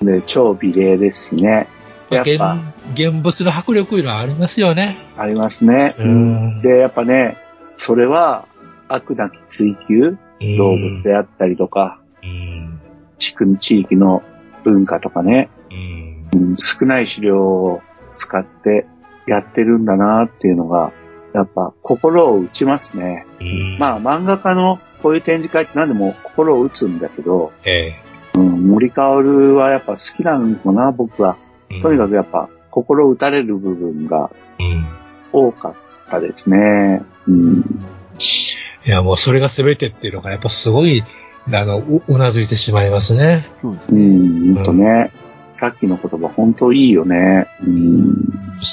[0.03, 1.69] で超美麗ですしね。
[2.14, 2.57] やっ現ぱ、
[2.92, 4.96] 現物の迫力いうのはありますよね。
[5.16, 5.94] ありますね。
[5.98, 7.37] うんで、やっぱね、
[7.77, 8.46] それは、
[8.88, 10.16] 悪なき追求、
[10.59, 12.81] 動物であったりとか、うん。
[13.18, 14.22] 地区、地域の
[14.64, 15.50] 文化とかね、
[16.59, 17.83] 少ない資料を
[18.16, 18.87] 使って
[19.27, 20.92] やってるんだなっていうのが、
[21.33, 23.27] やっぱ心を打ちますね。
[23.40, 27.94] うんまあ漫画家のこういう展示会って何でも心を打つんだけど、え
[28.35, 31.37] うん、森薫はやっぱ好きなのかな、僕は。
[31.70, 31.81] え。
[31.81, 34.87] とにかくやっぱ心打たれる部分がうん。
[35.33, 35.74] 多かっ
[36.11, 37.03] たですね。
[37.27, 37.61] うん。
[38.87, 41.03] いや、もうそれが全てっていうのが、やっぱすごい、
[41.53, 43.48] あの、う、うなずいてしまいますね。
[43.61, 44.61] そうですうね。
[44.61, 45.11] ん、とね。
[45.55, 47.46] さっきの言葉本当いいよね。
[47.62, 48.14] うん。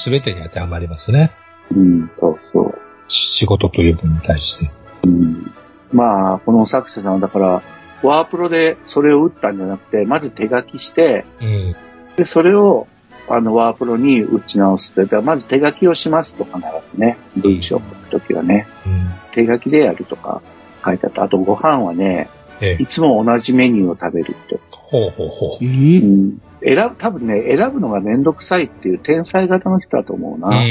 [0.04, 1.32] 全てに当てはまりますね。
[1.70, 2.78] うん、そうそう。
[3.08, 4.70] 仕事という分に対して。
[5.06, 5.52] うん
[5.92, 7.62] まあ、この作者さんはだから、
[8.02, 11.76] ワープロでそれを打ったんじゃなくて、まず手書きして、うん。
[12.16, 12.86] で、それを、
[13.28, 15.02] あの、ワープロに打ち直すと。
[15.02, 16.58] だからまず手書きをしますと必
[16.92, 17.16] ずね。
[17.36, 18.66] 文章を書くときはね。
[18.86, 19.10] うん。
[19.32, 20.42] 手書きでやるとか
[20.84, 21.22] 書いてあった。
[21.22, 22.28] あとご飯はね、
[22.60, 22.86] ええい。
[22.86, 24.60] つも同じメニューを食べるって。
[24.70, 26.42] ほうほうほえうーん。
[26.62, 30.38] 選ぶ、多分ね、選ぶのがめんどくさいっていう天才型の人だと思う。
[30.38, 30.48] な。
[30.48, 30.64] うん。
[30.64, 30.66] う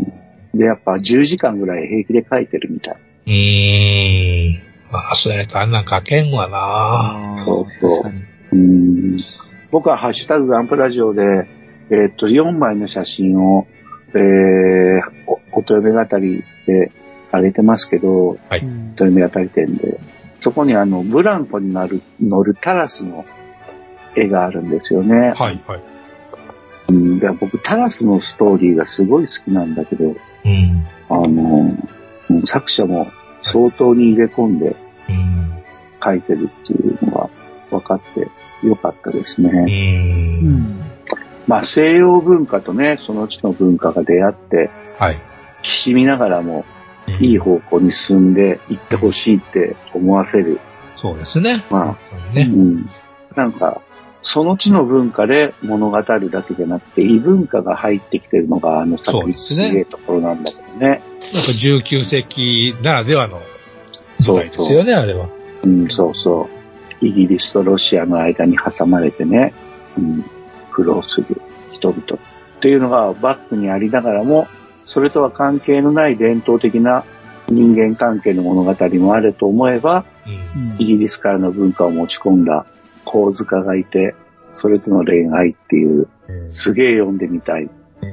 [0.00, 0.04] ん。
[0.54, 2.96] で、やっぱ10時間ぐらい平気で書いてるみたい。
[3.26, 3.30] う
[4.56, 4.62] ん。
[4.90, 7.44] まあ、それとあんなん書けんわな。
[7.44, 8.12] そうそう
[8.52, 9.20] うん
[9.70, 11.46] 僕はハッシュタグガンプラジオで、
[11.90, 13.66] えーっと、4枚の写真を、
[14.14, 16.90] えー、お、おとよめ語りで
[17.32, 20.00] 上げてますけど、はいうんおとよめ語り店で、
[20.40, 23.24] そこにあの、ブランコになる、乗るタラスの
[24.16, 25.32] 絵があるんですよね。
[25.36, 25.82] はい、はい。
[26.88, 30.86] うん、で僕、タラスのストーリーがすごい好きなんだけど、うん。
[31.08, 31.76] あの、
[32.30, 33.06] うん作者も
[33.40, 34.76] 相当に入れ込んで
[35.08, 35.62] うん。
[36.02, 37.30] 書いてるっていうのが
[37.70, 38.28] 分かって
[38.62, 39.50] よかったですね。
[39.50, 39.54] う。
[39.54, 40.80] うんん。
[41.46, 45.20] まあ西洋文化とね、その地の文化が出会って、はい。
[45.62, 46.64] きしみながらも
[47.20, 50.60] いい方向に進んでいってほしいって思わせる。
[50.96, 51.64] そうですね。
[51.70, 51.98] まあ本
[52.34, 52.44] 当う。
[52.44, 52.90] ん。
[53.34, 53.80] なんか、
[54.20, 61.02] その地の文化で物語るだけじゃなくて、異文化が入ってきてるのがあの作品すげえところなんだけどね。
[61.32, 63.40] やっぱ19世紀ならではの
[64.18, 65.28] 時代ですよね、あれは。
[65.62, 66.57] うん、そうそう。
[67.00, 69.52] イギリスとロシアの間に挟まれてね、
[69.96, 70.24] うん、
[70.72, 71.40] 苦労する
[71.72, 74.48] 人々っていうのがバックにありながらも、
[74.84, 77.04] それとは関係のない伝統的な
[77.48, 80.76] 人間関係の物語もあると思えば、うん。
[80.78, 82.66] イギリスからの文化を持ち込んだ
[83.04, 84.14] 構図家がいて、
[84.54, 87.70] それとの恋愛っていう、うんすげえ読んでみたい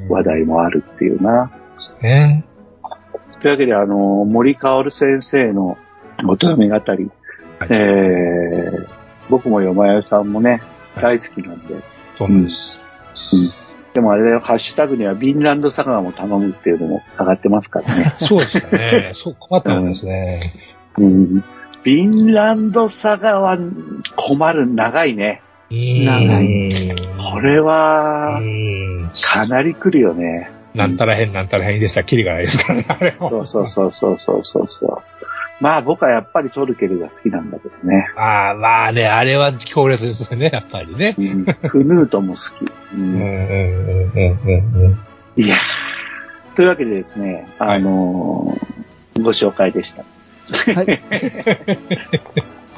[0.09, 1.51] 話題もあるっていうな。
[2.01, 2.45] ね。
[3.41, 5.77] というわけで、あの、森薫先生の
[6.27, 7.11] おとよめ語り、
[7.59, 8.87] はいえー、
[9.29, 10.61] 僕もよまよさんもね、
[10.95, 11.75] 大好きなんで、
[12.17, 12.75] そうなんです。
[13.93, 18.15] でもあれだよ、ハッシュタグにはビンランドサガも頼むっていうのも上がってますからね。
[18.19, 19.11] そうでしたね。
[19.13, 20.39] そう、困ったんですね。
[20.97, 21.43] うん、
[21.83, 23.57] ビンランドサガは
[24.17, 25.41] 困る、長いね。
[25.71, 26.69] 長い。
[27.31, 29.11] これはう、ん。
[29.23, 30.51] かなり来るよね。
[30.73, 33.29] なんたらへんなんたらへんでしたらキリがないですからね、あれも。
[33.29, 35.14] そうそうそうそうそうそうそう。
[35.61, 38.07] まあ僕はやっぱりトルケルが好きなんだけどね。
[38.17, 41.15] ああ、まあね、あれは強烈ですよね、やっぱりね。
[41.17, 42.69] うん、フヌートも好き。
[42.93, 45.41] ううんん、うん、うん、うん、うん。
[45.41, 50.03] いやーというわけでですね、あのーご紹介でした。
[50.75, 51.01] はい。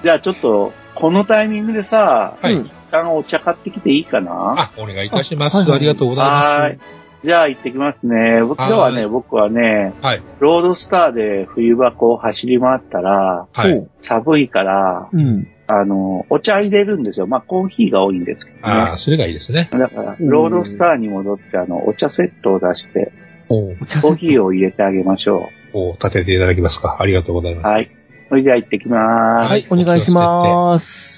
[0.03, 2.53] じゃあちょっと、このタイミングでさ、はい。
[2.53, 4.53] うん一旦お茶買ってきていいかな？
[4.57, 5.55] あ、お願いいたします。
[5.55, 6.79] あはいはいありがとうございます。
[7.23, 8.43] じゃあ行ってきますね。
[8.43, 10.21] 僕今日はね、はい僕はね、はい。
[10.39, 13.87] ロードスターで冬場こう走り回ったら、はい。
[14.01, 15.47] 寒いから、うん。
[15.69, 17.27] あの、お茶入れるんですよ。
[17.27, 18.63] まあコーヒーが多いんですけどね。
[18.63, 19.69] ああ、それがいいですね。
[19.71, 23.11] だから、うんロードスターに戻って、あの、お茶セットを出して、
[23.49, 26.97] コーヒーを入れてあげましょおう立てていただけますか。
[26.99, 27.65] ありがとうございます。
[27.65, 27.67] う。
[27.67, 27.89] はい。
[28.29, 29.73] それでは行ってきまーす。
[29.73, 31.17] お願いします。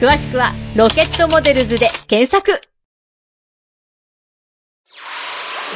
[0.00, 2.52] 詳しくはロケットモデルズで検索。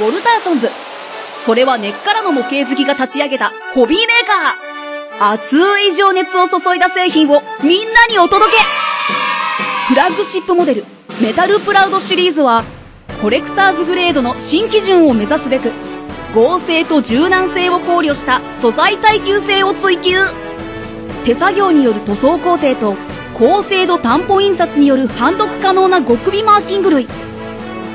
[0.00, 0.68] ウォルターソンズ。
[1.46, 5.32] それは根っからの模型好きが立ち上げたホビーメーカー。
[5.32, 8.58] 熱い情熱を注いだ製品をみんなにお届け
[9.88, 10.84] フラッグシップモデル、
[11.22, 12.62] メタルプラウドシリーズは、
[13.22, 15.72] コレクターズグレードの新基準を目指すべく、
[16.34, 20.12] 合成と柔軟性を考慮した素材耐久性を追求
[21.24, 22.94] 手作業による塗装工程と
[23.38, 27.08] 高精度担保印刷による判読可能な極微マーキング類。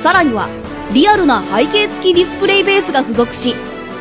[0.01, 0.47] さらには
[0.93, 3.55] リアルな背景付きディスプレイベースが付属し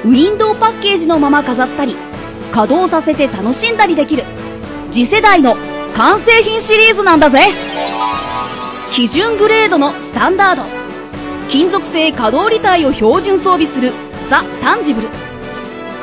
[0.04, 1.96] ウィンドウパッケージのまま飾ったり
[2.52, 4.24] 稼働させて楽しんだりできる。
[4.90, 5.56] 次世代の
[5.96, 7.48] 完成品シリーズなんだぜ。
[8.92, 10.62] 基準グレードのスタンダード。
[11.48, 13.92] 金属製可動履帯を標準装備する
[14.28, 15.08] ザ・タンジブル。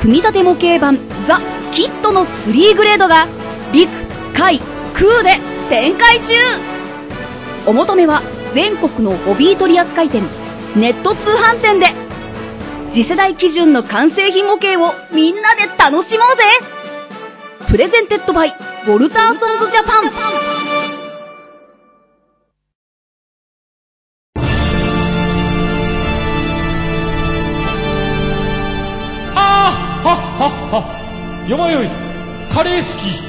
[0.02, 0.98] 組み立て模型版
[1.28, 1.40] ザ・
[1.72, 3.28] キットの3グレードが
[3.74, 3.90] 陸、
[4.34, 4.60] 海、
[5.00, 5.38] 空で
[5.70, 6.34] 展開中。
[7.66, 8.22] お求めは
[8.54, 10.24] 全国のホビー取扱店
[10.76, 11.88] ネット通販店で。
[12.92, 16.44] 次世代基準の完成品模型をみんなで楽しもうぜ。
[17.70, 20.12] プレゼンテッドバイウォルターソンズジャパン。
[29.36, 29.72] あ
[30.04, 31.48] あはっはっは。
[31.48, 31.90] よまよい。
[32.54, 33.29] カレー好き。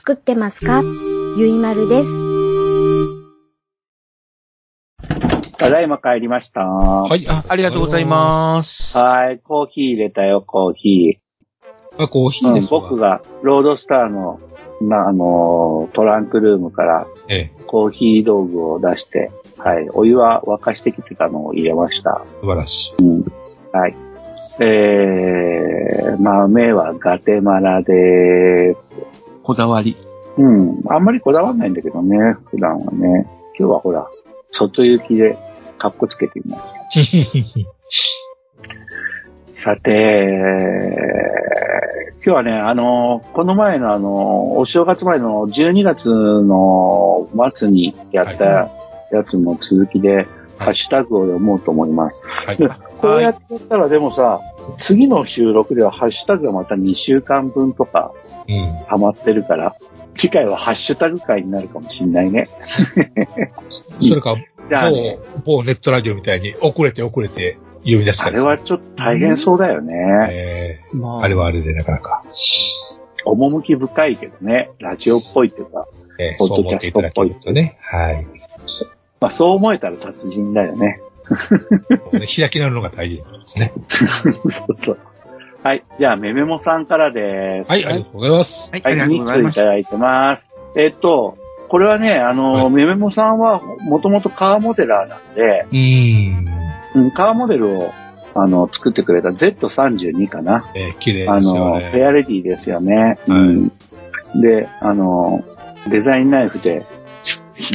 [0.00, 0.80] 作ってますか？
[1.36, 2.08] ゆいまるです。
[5.58, 6.60] ただいま帰りました。
[6.60, 8.96] ははい、あ、ありがとうございます。
[9.30, 9.40] い。
[9.40, 11.18] コーヒー入れたよ、コーヒ
[11.98, 12.08] す。
[12.08, 12.48] コーヒー。
[12.48, 12.80] うん、ーですわ。
[12.80, 14.40] 僕がロードスターの、
[14.80, 19.90] な、あのー、トランクルームからええ、コーヒー道具を出して、はい。
[19.90, 22.24] お湯は沸かしてきてたのを入れました。
[22.40, 23.02] 素晴らしい。
[23.02, 23.24] うん。
[23.70, 23.94] はい。
[24.62, 28.96] えー、豆はガテマラでーす。
[29.42, 29.96] こだわり。
[30.36, 30.82] うん。
[30.88, 32.16] あんまりこだわんないんだけどね、
[32.50, 33.26] 普段はね。
[33.58, 34.08] 今日はほら、
[34.50, 35.38] 外行きで
[35.78, 36.58] カッコつけてみま
[36.90, 37.70] した。
[39.54, 40.26] さて、
[42.24, 48.70] 今日はね、あの、この前のあの、お正月前の12月の末にやった
[49.10, 50.26] やつの続きで、
[50.58, 52.20] ハッシュタグを読もうと思います。
[52.22, 52.58] はい。
[52.98, 54.40] こうやってやったらでもさ、
[54.76, 58.12] 次の収録ではハッシュタグがまた2週間分とか
[58.48, 58.84] うん。
[58.88, 59.76] 溜まってるから、
[60.16, 62.44] 次回はハッシュタグ会になるかもしんないね。
[64.00, 64.36] それか、
[64.68, 68.36] じゃあね、某、某ネットラジオみたいに遅れて遅れて呼び出すあから。
[68.36, 69.94] れはちょっと大変そうだよね。
[70.30, 72.22] ええまあれはあれでなかなか、
[73.24, 75.86] 趣深いけどね、ラジオっぽいっていうか、
[76.18, 77.78] ええポッドそう思っていキャストっぽいただけるとね。
[77.80, 78.26] はい。
[79.20, 81.00] まあそう思えたら達人だよね。
[82.12, 83.72] ね開き直るのが大事ですね。
[83.88, 84.98] そうそう。
[85.62, 85.84] はい。
[85.98, 87.70] じゃあ、メメモさんからです。
[87.70, 88.70] はい、ありがとうございます。
[88.72, 89.54] はい、はい、ありがとう2ございます。
[89.54, 90.54] 通いただいてます。
[90.74, 91.36] えっと、
[91.68, 95.66] これはね、あの、メメモさんはもともとカーモデラーなんで、
[96.94, 97.02] うん。
[97.02, 97.92] うん、カーモデルを、
[98.34, 100.70] あの、作ってくれた Z32 かな。
[100.74, 101.90] えー綺麗あですよの、ね。
[101.90, 103.18] フェアレディですよね。
[103.28, 103.68] うん。
[104.40, 105.44] で、あの、
[105.88, 106.86] デザインナイフで、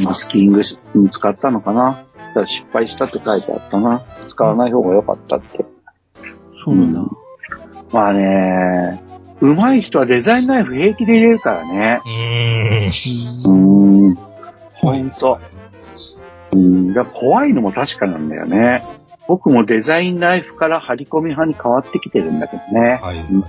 [0.03, 0.79] マスキングし
[1.11, 2.03] 使ったのかな
[2.47, 4.03] 失敗したって書いてあったな。
[4.27, 5.65] 使わない方が良かったって。
[6.65, 7.01] そうなんだ。
[7.95, 9.01] まあね、
[9.39, 12.01] 上手い人はデザインナイフ平気で入れるからね。
[12.03, 13.45] うーん。
[13.45, 14.15] うーん。
[14.73, 15.39] ほんと。
[16.51, 16.93] うん。
[16.93, 18.83] だ怖いのも確かなんだよね。
[19.29, 22.99] 僕もデザインナイフから張り込み派に変わってきてるんだけどね。
[23.01, 23.19] はい。
[23.19, 23.45] うん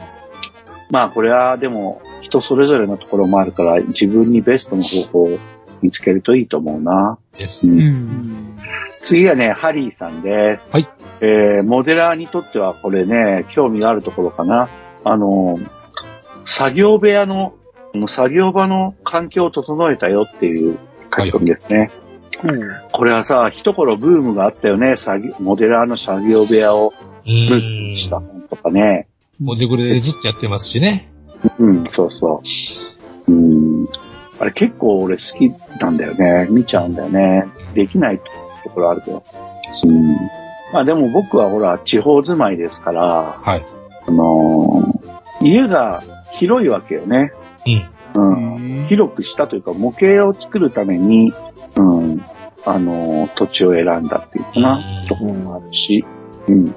[0.89, 5.39] まあこれはでも人それぞれのところもあるから自分にベストの方法を
[5.83, 7.19] 見つけるといいと思うな。
[7.37, 8.59] ですうんうん。
[9.01, 10.73] 次はね、ハリーさんです。
[10.73, 10.89] はい。
[11.21, 14.69] えー、モデラーにとってはこれね、興味があるところかな。
[15.05, 15.59] あの、
[16.45, 17.55] 作業部屋の、
[18.09, 20.79] 作業場の環境を整えたよっていう
[21.11, 21.91] 書き込みですね。
[22.93, 24.97] これはさ、一頃ブームがあったよね。
[24.97, 26.93] 作業モデラーの作業部屋を
[27.27, 27.97] うムーん。
[27.97, 29.09] した本とかね。
[29.41, 31.11] モデグレでずっとやってますしね。
[31.59, 32.43] うん、そうそ
[33.29, 33.33] う。
[33.33, 33.81] うん。
[34.39, 36.47] あれ結構俺好きなんだよね。
[36.51, 37.47] 見ちゃうんだよね。
[37.75, 38.21] できない
[38.65, 39.25] ところあるけど。
[39.85, 40.17] うん。
[40.73, 43.65] まあでも僕はほら、地方住まいですから、はい。
[44.07, 45.07] あのー
[45.43, 46.03] 家が
[46.33, 47.31] 広いわけよね。
[48.15, 48.23] うん。
[48.23, 48.87] うん。
[48.89, 51.35] 広くしたというか、模型を作るために、
[51.77, 52.25] うん。
[52.65, 56.05] あのー土地を選んだっていうかな、ところもあるし、
[56.49, 56.75] うん。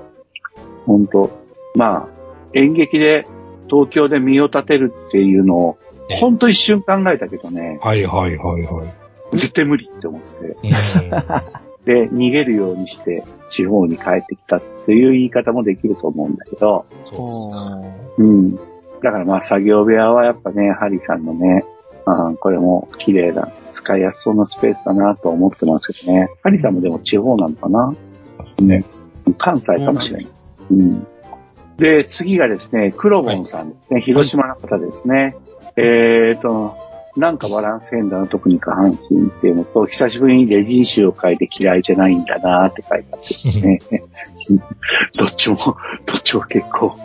[0.85, 1.29] 本当
[1.75, 2.07] まあ、
[2.53, 3.25] 演劇で
[3.69, 5.77] 東京で身を立てるっていうのを、
[6.19, 9.37] ほんと一瞬考えたけどね、はいはいはいはい。
[9.37, 17.81] 絶対無理って思って、うんで、逃げるようにして地方に帰ってきたっていう言い方もできると思うんだけど、そうですか。
[18.17, 18.49] うん。
[18.49, 18.57] だ
[19.01, 21.65] からまあ作業部屋はやっぱね、ハリーさんのね、
[22.05, 26.29] あーこれも綺麗な、使いやすそうなスペースだなと思ってますけどね。
[26.43, 27.95] ハリーさんもでも地方なのかな
[28.59, 28.83] ね。
[29.37, 30.27] 関西かもしれない。
[30.71, 31.07] うん。
[31.77, 34.01] で、次がですね、クロボンさんですね。
[34.01, 35.35] 広島の方ですね。
[35.77, 36.75] えーと、
[37.19, 43.79] なんかバランス変だな、特に下半身っていうのと、久しぶりにレジン集を書いて嫌いじゃないんだなって書いてあってですね。
[45.17, 45.57] どっちも、
[46.07, 46.95] どっちも結構、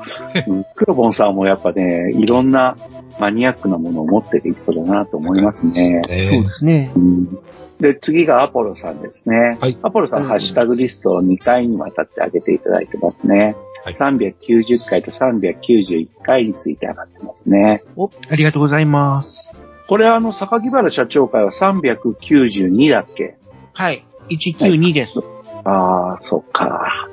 [0.46, 2.76] うんクロボンさんもやっぱね、いろんな
[3.18, 6.00] マニアックなものを持ってる人だなと思いますね。
[6.04, 6.92] そうですね。
[6.96, 7.38] うん
[7.80, 9.58] で、次がアポロさんですね。
[9.60, 13.56] はいアポロさんハッシュタグリストを2回にわたって上げていただいてますね。
[13.84, 17.82] はい390回と391回について上がってますね。
[17.96, 19.52] お、ありがとうございます。
[19.86, 23.36] これあの、榊原社長会は392だっけ？
[23.72, 24.04] はい。
[24.30, 25.20] 192です。
[25.64, 27.08] ああ、そっか。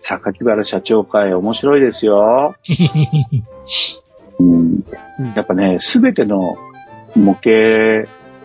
[0.00, 2.54] 榊原社長会面白いですよ。
[4.40, 4.84] うん、
[5.36, 6.56] やっぱね、すべての
[7.14, 7.50] 模型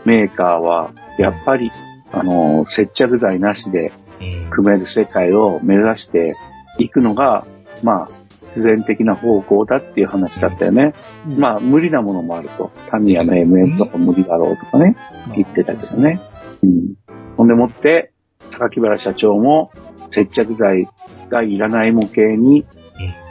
[0.06, 1.72] メーカーは、やっぱり、
[2.12, 6.36] あの、接着剤なしでうん組める世界を目指して
[6.78, 7.46] いくのが、
[7.84, 8.10] まあ、
[8.50, 10.94] 自然的な方向だっていう話だったよね。
[11.28, 12.72] うんまあ、無理なものもあると。
[12.90, 14.96] タミヤの MM とか無理だろうとかね、
[15.36, 16.22] 言ってたけどね。
[16.64, 16.94] うん。
[17.38, 18.12] ほんでもって、
[18.52, 19.72] 榊原社長も
[20.12, 20.88] 接着剤
[21.30, 22.66] がいらない模型に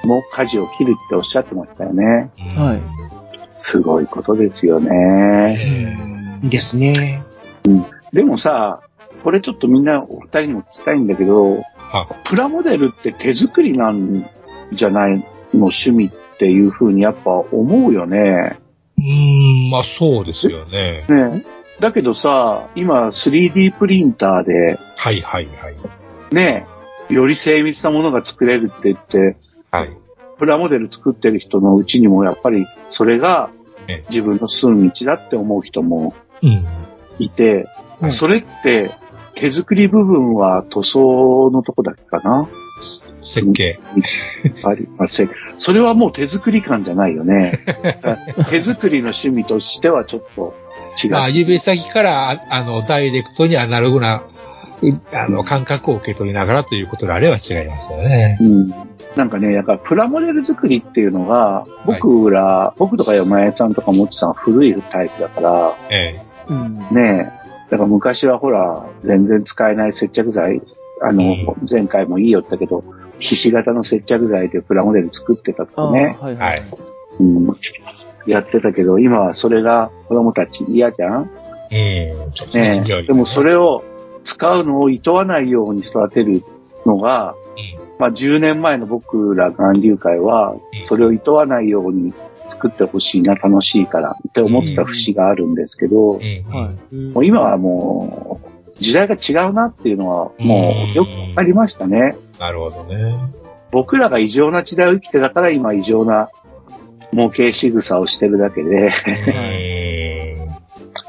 [0.05, 2.31] も舵を切るっておっしゃってましたよね。
[2.57, 2.83] はい。
[3.59, 6.41] すごいことですよね。
[6.45, 7.25] ですね。
[8.13, 8.81] でもさ、
[9.25, 11.63] これちょっとみんなお二人にも聞きたいんだけど、
[12.25, 14.29] プラモデルって手作りなん
[14.73, 18.59] じゃないの趣味っていう風にやっぱ思うよね。
[18.97, 21.05] うーん、まあそうですよね。
[21.09, 21.45] ね
[21.81, 26.35] だけどさ、今 3D プリンターではいはいはい。
[26.35, 26.67] ね、
[27.09, 29.37] より精密なものが作れるって言って、
[29.71, 29.91] はい。
[30.39, 33.51] プラモデル作ってる人のうちにもやっぱりそれが
[33.89, 36.67] ええ自分の住む道だって思う人もうん。
[37.19, 37.67] いて、
[38.01, 38.93] うんそれって
[39.35, 42.49] 手作り部分は塗装のとこだけかな？
[43.21, 43.79] 設計。
[44.65, 45.31] ありません。
[45.59, 47.61] それはもう手作り感じゃないよね。
[48.51, 50.55] 手作りの趣味としてはちょっと
[51.03, 51.11] 違う。
[51.13, 54.25] まあ指先から、ああの、ダイレクトにアナログな、
[54.83, 58.39] うあの、感覚を受け取りながらということであれば違いますよね。
[58.41, 58.75] うん。
[59.17, 66.79] なんかね、やっぱプラモデル作りっていうのが、僕ら、僕とか山江さんとかもっちさんは古いタイプだから、えうん。
[66.91, 67.39] ねえ、
[67.71, 70.63] だから昔はほら、全然使えない接着剤、
[71.03, 72.85] あの、うん前回もいいよったけど、
[73.19, 76.37] ひし形の接着剤でプラモデル作ってたとかね、はいえ。
[76.37, 76.63] はい。
[77.21, 77.57] うん、
[78.27, 81.23] やってたけど、今はそれが子供たち嫌じゃん？
[81.23, 81.29] うん。
[81.75, 82.15] ね
[82.53, 83.03] いやいや。
[83.03, 83.85] でもそれを
[84.25, 86.43] 使うのを厭わないように育てる
[86.87, 87.35] のが、
[87.99, 92.13] まあ10年前の僕ら岩流会はうん、それを厭わないように
[92.51, 96.19] 作ってほしいな、楽しいからって思ってた節があるんですけど、
[97.23, 98.48] 今はもう、
[98.81, 102.17] 時代が違うなっていうのは、もうよくわかりましたね。
[102.39, 103.15] なるほどね。
[103.71, 106.31] 僕らが異常な時代を生きてたから今異常な
[107.13, 108.93] 模型仕草をしてるだけで、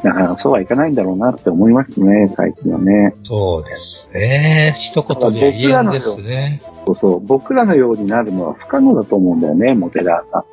[0.04, 3.16] なかなかそうはいかないんだろうなって思いますね、最近はね。
[3.24, 4.74] そうですね。
[4.78, 6.62] 一言で言えんですね。
[6.86, 7.20] そうそう。
[7.20, 10.46] 僕らのようになるのは不可能だと思うんだよね、モデラーが。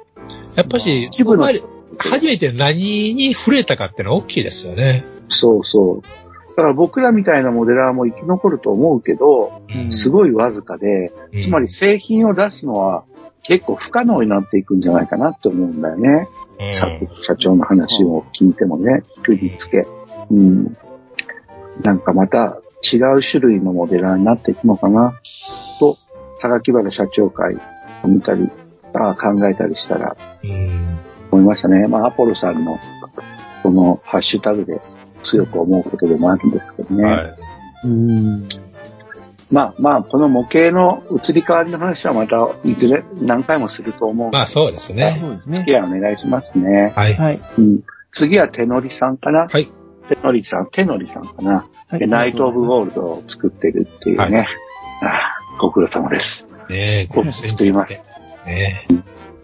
[0.57, 1.47] やっぱし、一部の
[1.99, 5.05] 初めて何に触れたかってのは大きいですよね。
[5.29, 6.26] そうそう。
[6.57, 13.05] だから僕らみたいなモデラーも生き残ると思うけど、すごいわずかで、つまり製品を出すのは
[13.43, 16.29] 結構不可能になっていくんじゃないかなって思うんだよね。
[16.77, 19.87] さっき社長の話を聞いてもね、聞くにつけ。
[20.31, 20.77] うん。
[21.85, 25.21] なんかまた違う種類のモデラーになっていくのかな、
[25.79, 25.99] と、
[26.39, 27.57] 榊原社長会
[28.03, 28.51] を見たり、
[28.95, 30.17] あ考えたりしたら、
[31.31, 31.87] 思いましたね。
[31.87, 32.79] まあ、アポロさんの、
[33.63, 34.81] このハッシュタグで
[35.27, 37.35] 強く思うことでもあるんですけどね。
[37.85, 38.49] うん。
[39.51, 44.33] まあまあ、この模型の移り変わりの話はまた、いずれ何回もすると思う。
[44.33, 45.41] まあそうですね。
[45.49, 46.93] 付き合いお願いしますね。
[46.97, 47.15] はい。
[47.15, 47.41] はい。
[47.59, 47.81] うん、
[48.13, 49.69] 次は手乗りさんかなはい。
[50.09, 54.49] 手乗りさん、手乗りさんかな、はいでナイト・オブ・ゴールドを作ってるっていうね。
[55.01, 56.49] ああご苦労様です。
[56.69, 58.09] ねえ、僕作ります。
[58.45, 58.89] ね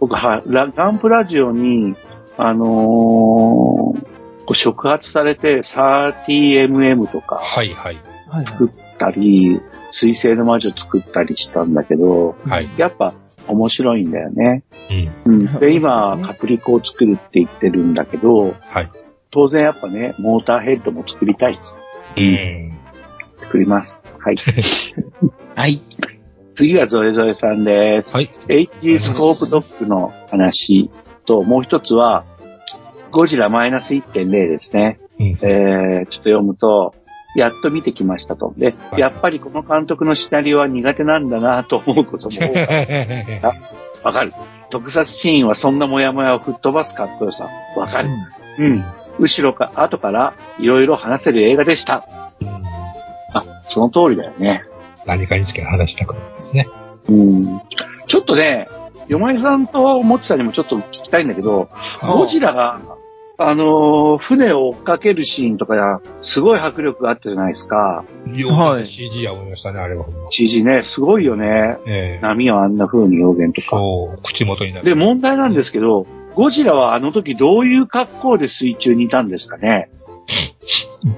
[0.01, 1.95] 僕は、ラガンプラジオに、
[2.37, 7.99] あのーこう触発されて 30mm とかはいはい。
[8.29, 8.47] はい。
[8.47, 12.71] 作ったり、水星の魔女作ったりしたんだけど、はい。
[12.79, 13.15] やっぱ
[13.47, 14.65] 面白いんだよね。
[15.27, 15.33] うん。
[15.33, 18.91] うん、で、今、カプリコを作るって言ってるんだけど、はい。
[19.31, 21.79] 当然やっぱね、モーターヘッドも作りたいです。
[22.19, 22.79] うん。
[23.41, 24.03] 作ります。
[24.19, 24.37] はい。
[25.55, 25.83] はい。
[26.55, 28.15] 次はゾエゾエさんです。
[28.15, 28.31] はい。
[28.49, 30.91] HG スコープドッグの話
[31.27, 32.25] と、もう一つは、
[33.13, 34.99] ゴジラマイナス1.0ですね。
[35.21, 35.27] うん。
[35.43, 36.95] えー、ちょっと読むと、
[37.37, 38.55] やっと見てきましたと。
[38.57, 43.55] で、はいやっぱりこの監督のシナリオは苦手なんだなと思うことも多かった。
[44.05, 44.33] わかる。
[44.71, 47.49] 特撮シーンはそんなモヤモヤを吹っ飛ばすかっこよさ。
[47.77, 48.09] わかる。
[48.59, 48.85] うん。
[49.19, 52.07] 後ろか、後からいろいろ話せる映画でした。
[53.33, 54.63] あ、その通りだよね。
[55.07, 56.69] 何かにつけ話したくなるんですね。
[57.09, 57.61] うん。
[58.07, 58.69] ちょっとね、
[59.09, 61.69] よまいさんともちさんにもちょっと聞きたいんだけど、
[62.03, 62.81] ゴジラが、
[63.39, 68.05] あのー船を追っかけるシーンとか、すごい迫力があったじゃないですか。
[68.27, 70.07] はい CG や思いましたね、あれは。
[70.31, 71.79] CG ね、すごいよね。
[71.87, 73.77] ええ波をあんな風に表現とか。
[73.79, 74.85] そう、口元になる。
[74.85, 79.91] で、問題なんですけど、ゴジラはあの時どういう格好で水中にいたんですかね？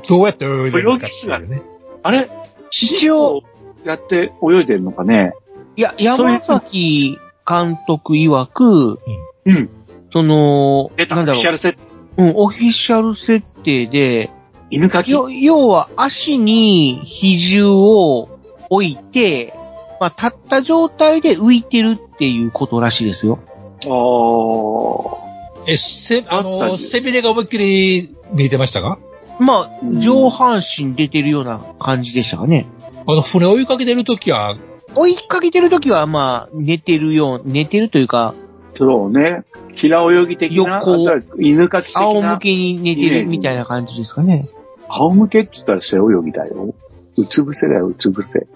[0.08, 1.62] どうやって泳いでるのかっていうね。
[2.02, 2.30] あれ？
[2.70, 3.42] 一応、
[3.84, 5.34] やって泳いでるのかね？
[5.76, 8.98] いや、山崎監督曰く、
[9.44, 9.68] うん。
[10.12, 11.93] その、出た、なんだろオフィシャルセット。
[12.16, 14.30] う、うん、オフィシャル設定で、
[14.70, 15.12] 犬かき？
[15.12, 18.38] よ要は足に比重を
[18.70, 19.52] 置いて、
[20.00, 23.38] まあ、立った状態で浮いてるっていうことらしいですよ。
[23.86, 28.98] あえ、せ、あの、り背びれが思いっきり見えてましたか？
[29.38, 32.66] まあうん、上半身出てるような感じでしたかね。
[33.06, 34.56] あの、船追いかけてるときは、
[34.94, 38.34] 追いかけてるときは、まあ、寝てるよう、寝てるというか、
[38.76, 39.44] そうね。
[39.74, 42.02] 平泳ぎ的な、横あとは犬かき的な。
[42.02, 44.48] 仰向けに寝てるみたいな感じですかね。
[44.88, 46.74] 仰向けって言ったら背泳ぎだよ。
[47.16, 48.46] うつ伏せだよ、うつ伏せ。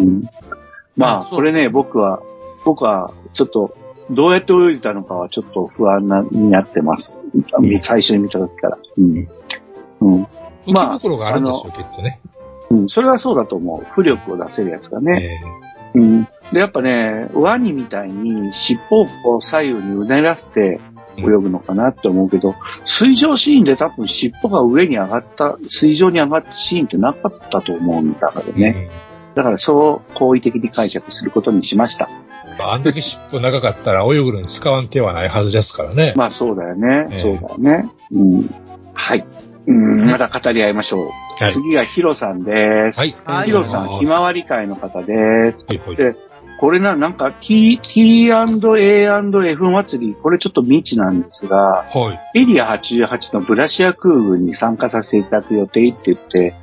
[0.00, 0.24] うん。
[0.96, 2.20] まあ、これね、僕は、
[2.64, 3.76] 僕は、ちょっと、
[4.10, 7.16] どうやって泳いでたのかはちょっと不安な、になってます。
[7.80, 8.78] 最初に見た時から。
[8.98, 9.28] うん。
[10.00, 10.22] うん。
[10.66, 12.20] 浮まあき袋があるんですよ、きっとね。
[12.70, 14.00] うん、それはそうだと思う。
[14.00, 15.40] 浮力を出せるやつがね。
[15.94, 16.28] えうん。
[16.52, 20.80] で、やっぱね、ワニみたいに尻尾を左右にうねらせて
[21.16, 28.90] 泳ぐのかなって思うけど、水上シーンで多分尻尾が上に上がった、水上に上がったシーンってなかったと思うんだからえね。
[29.34, 32.08] だからそう好意的に解釈することにしました。
[32.58, 36.12] まあ、あんだけ尻尾長かったら泳ぐのに使わん手はないはずですからね。
[36.16, 37.06] まあそうだよね。
[37.10, 37.88] ええそうだよね。
[38.12, 38.50] うん。
[38.94, 39.24] はい。
[39.66, 41.08] うん、また語り合いましょう。
[41.42, 42.52] はい次がヒロさんで
[42.92, 42.98] す。
[42.98, 43.16] はい。
[43.24, 45.64] はいヒロさん、ひまわり会の方です。
[45.68, 46.16] はいはいで、
[46.60, 52.40] これな、なんか T、T&A&F 祭り、これちょっと未知なんですが、はい。
[52.42, 56.54] エリア88のブラシア空軍に参加させていただく予定って言って、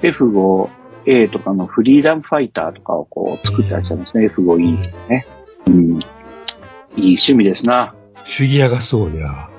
[0.00, 4.28] F5A とかのフリーダムファイターとかをこう作ってらっしゃいますね。
[4.28, 5.26] F5E とかね。
[5.66, 5.76] うん。
[5.76, 6.00] いい
[6.96, 7.94] 趣味ですな。
[8.24, 9.50] フィギュアがそうや。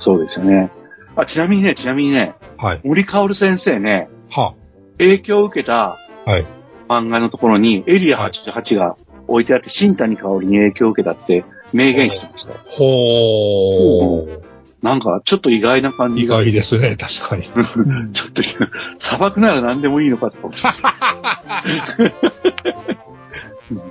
[0.00, 0.70] そうですよね。
[1.16, 2.80] あ、ちなみにね、ちなみにね、はい。
[2.82, 4.54] 森薫先生ね、は
[4.96, 6.46] 影響を受けたはい。
[6.88, 8.96] 漫画のところにエリア88が
[9.28, 12.58] 置いてあって、新谷香織に影響を受けたって明言してましたよ。
[12.66, 14.40] ほー。
[14.82, 16.36] なんか、ちょっと意外な感じ意が。
[16.36, 17.48] 外ですね、確かに。
[18.12, 18.42] ちょっと、
[18.98, 20.58] 砂漠なら何でもいいのかと思って。
[23.70, 23.82] うん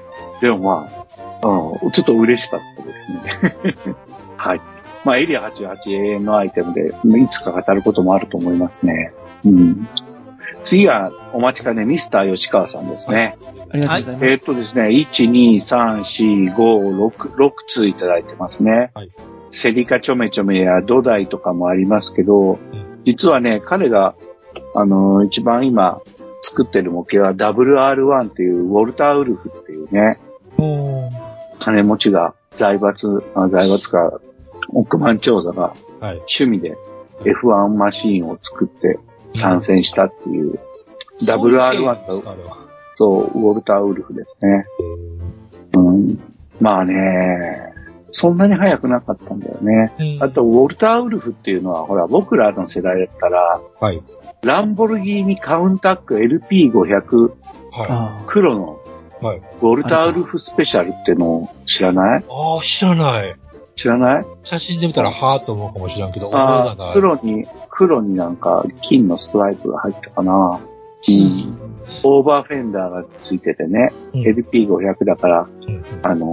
[0.41, 0.89] でもま
[1.41, 3.21] あ、うん、ちょっと嬉しかったですね。
[4.37, 4.59] はい。
[5.03, 9.13] まあ、エリア88永遠のアイテムで、いつか語ることもあると思いますね。
[9.45, 9.87] うん。
[10.67, 13.37] 次は、お待ちかね、ミスター吉川さんですね。
[13.71, 14.25] ありがとうございます。
[14.25, 18.91] えーっとですね、1、2、3、4、5、6、6通いただいてますね。
[18.93, 19.11] はい
[19.49, 22.59] セリカちょめちょめや土台とかもありますけど、
[23.05, 24.15] 実はね、彼が、
[24.75, 26.01] あのー一番今
[26.43, 30.19] 作ってる模型は WR1 っていうウォルターウルフっていうね、
[31.59, 34.19] 金持ちが財閥、あ財閥か、
[34.73, 36.15] 億万長者がはい。
[36.17, 36.75] 趣味で
[37.21, 38.99] F1 マシーンを作って
[39.33, 40.59] 参戦したっていう、
[41.21, 42.57] WR1 とあれは。
[42.97, 44.65] そう、ウォルターウルフですね。
[45.75, 46.19] うん。
[46.59, 47.73] まあね、
[48.09, 49.93] そんなに早くなかったんだよね。
[49.99, 54.01] うんあと、ウォルターウルフっていうのは、ほら、僕らの世代だったら、はい。
[54.43, 57.31] ランボルギーニカウンタック LP500
[57.71, 58.79] はあ黒の
[59.21, 59.25] い。
[59.25, 59.37] はい。
[59.37, 62.23] ウォルターウルフスペシャルってのを知らない？
[62.29, 63.35] ああ、知らない。
[63.75, 64.25] 知らない？
[64.43, 66.93] 写真で見たら、はーと思うかもしれんけど、ああがない。
[66.93, 67.47] 黒に、
[67.77, 70.33] 黒になんか金のスワイプが入ったかな。
[70.33, 71.57] うん。
[72.03, 76.27] オーバーフェンダーがついててね、うん LP500 だから、うんあのー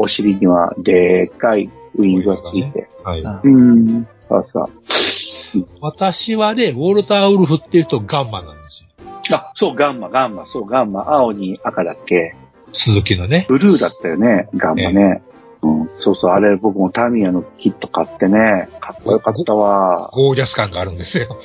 [0.00, 2.88] お尻にはでっかいウィングがついて。
[3.04, 3.24] はい。
[3.24, 4.08] あうん。
[4.28, 5.66] そうそう。
[5.80, 9.36] 私はね、ウォルターウルフっていうとガンマなんですよ。
[9.36, 11.08] あ、そう、ガンマ、ガンマ、そう、ガンマ。
[11.08, 12.34] 青に赤だっけ
[12.72, 13.46] 鈴木のね。
[13.48, 15.22] ブルーだったよね、ガンマね。
[15.62, 20.10] うん、そうそう、あれ僕もタミヤのキット買ってね、かっこよかったわ。
[20.12, 21.38] ゴージャス感があるんですよ。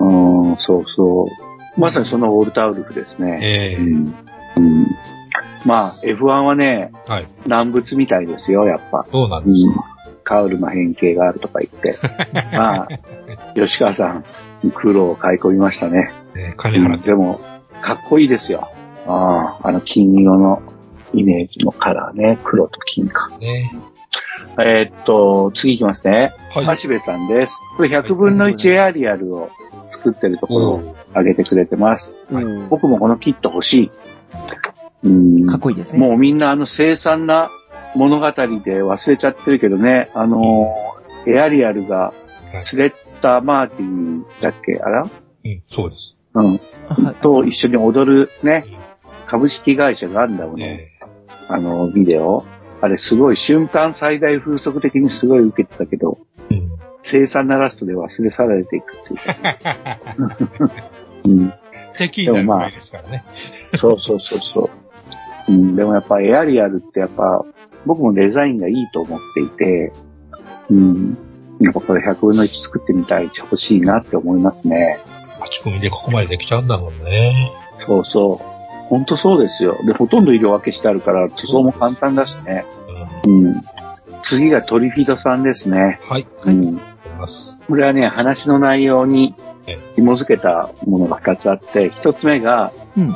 [0.00, 0.04] う
[0.52, 1.28] ん、そうそ
[1.76, 1.80] う。
[1.80, 3.38] まさにそのウォルターウルフですね。
[3.42, 4.14] ええうん。
[4.56, 4.86] うん。
[5.64, 7.28] まあ、F1 はね、はい。
[7.46, 9.06] 難物みたいですよ、やっぱ。
[9.10, 9.72] そうなんですよ。
[9.72, 10.16] うん。
[10.22, 11.98] カウルの変形があるとか言って。
[12.56, 12.88] まあ、
[13.54, 14.24] 吉川さん、
[14.74, 16.12] 苦労を買い込みましたね。
[16.34, 17.08] ね金払って。
[17.08, 17.40] でも、
[17.82, 18.68] かっこいいですよ。
[19.06, 20.62] ああ、あの金色の
[21.14, 22.38] イメージのカラーね。
[22.44, 23.30] 黒と金か。
[23.38, 23.70] ね。
[24.58, 26.32] えーっと、次いきますね。
[26.50, 26.78] はい。
[26.78, 27.60] 橋部さんです。
[27.76, 29.50] これ100分の1エアリアルを
[29.90, 32.16] 作ってるところを上げてくれてます。
[32.30, 33.90] うん僕もこのキット欲しい。
[35.04, 35.46] うん。
[35.46, 35.98] かっこいいですね。
[35.98, 37.50] もうみんなあの凄惨な
[37.94, 38.32] 物語で
[38.82, 42.12] 忘れちゃってるけどね、あのーエアリアルが
[42.62, 44.78] スレッタ・マーティンだっけ？
[44.80, 45.02] あら？
[45.02, 46.16] うん、そうです。
[46.34, 46.52] うん。
[46.52, 46.58] は
[47.12, 48.64] いと一緒に踊るね、
[49.26, 50.92] 株式会社ガンダムの、え
[51.48, 52.44] あの、ビデオ。
[52.80, 56.18] あれすごい瞬間最大風速的にすごい受けてたけど、
[56.50, 56.72] えうん。
[57.02, 59.20] 凄惨なラストで忘れ去られていくっていう。
[61.24, 61.52] うん。
[61.96, 63.24] 敵になる前ですからね。
[63.78, 64.70] そうそうそうそ
[65.48, 65.52] う。
[65.52, 67.44] うん、でもやっぱエアリアルってやっぱ
[67.86, 69.92] 僕もデザインがいいと思っていて、
[70.70, 71.16] うん。
[71.60, 74.98] やっぱこれ100分の1作ってみたい、欲しいなって思いますね。
[75.40, 77.52] 勝ち込みでここまでできちゃうんだもんね。
[77.86, 78.55] そうそう。
[78.88, 79.78] ほんとそうですよ。
[79.84, 82.64] で、ほとんど色分けしてあるから塗装も簡単だしね。
[83.24, 83.46] うん。
[83.46, 83.62] うん。
[84.22, 86.00] 次がトリフィドさんですね。
[86.02, 86.26] はい。
[86.44, 86.80] うん。
[87.66, 89.34] これはね、話の内容に
[89.66, 93.14] え紐づけたものが2つあって、1つ目が、うん。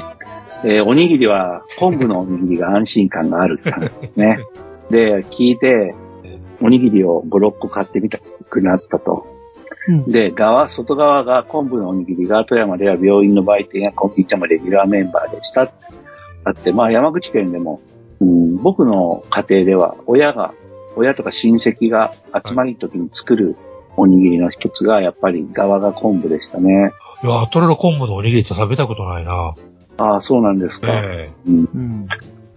[0.63, 4.39] えーおにぎりは、昆布のおにぎりが安心感があるって話ですね。
[4.91, 5.95] で、聞いて、
[6.61, 9.27] おにぎりを5、6個買ってみたくなったと。
[9.89, 10.05] うん。
[10.07, 15.73] で、側、外側が昆布のおにぎりが富山では病院の売店やコンビニ店もレギュラーメンバーでした。
[16.45, 17.81] あって、まあ山口県でも、
[18.21, 20.55] うん、僕の家庭では親が、
[20.97, 22.13] 親とか親戚が
[22.45, 23.57] 集まり時に作る
[23.97, 26.93] おにぎりの一つが、やっぱり側が昆布でしたね。
[27.23, 29.55] いや、トロロ昆布のおにぎりって食べたことないな。
[29.99, 30.89] ああ、そうなんですか。
[30.91, 32.09] えうん、うん。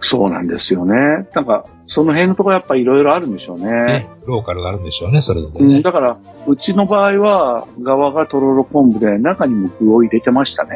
[0.04, 0.96] そうなんですよね。
[1.34, 3.72] なんか、その辺のところやっぱいろいろあるんでしょうえね。
[3.72, 4.10] ね。
[4.26, 5.82] ローカルがあるんでしょうね、それでうん、ね。
[5.82, 10.76] だから、うちの場合は、側がとろろ昆布で、中にも具を入れてましたね。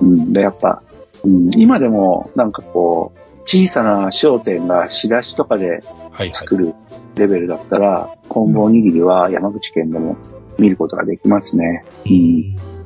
[0.00, 0.82] うん、で、やっぱ、
[1.22, 6.30] うん、今でも、なんかこう、小さな商店が仕出しとかではいはい。
[6.34, 6.74] 作る
[7.14, 10.16] レベルだったら、昆布おにぎりは山口県でも
[10.58, 11.84] 見ることができますね。
[12.06, 12.77] うん。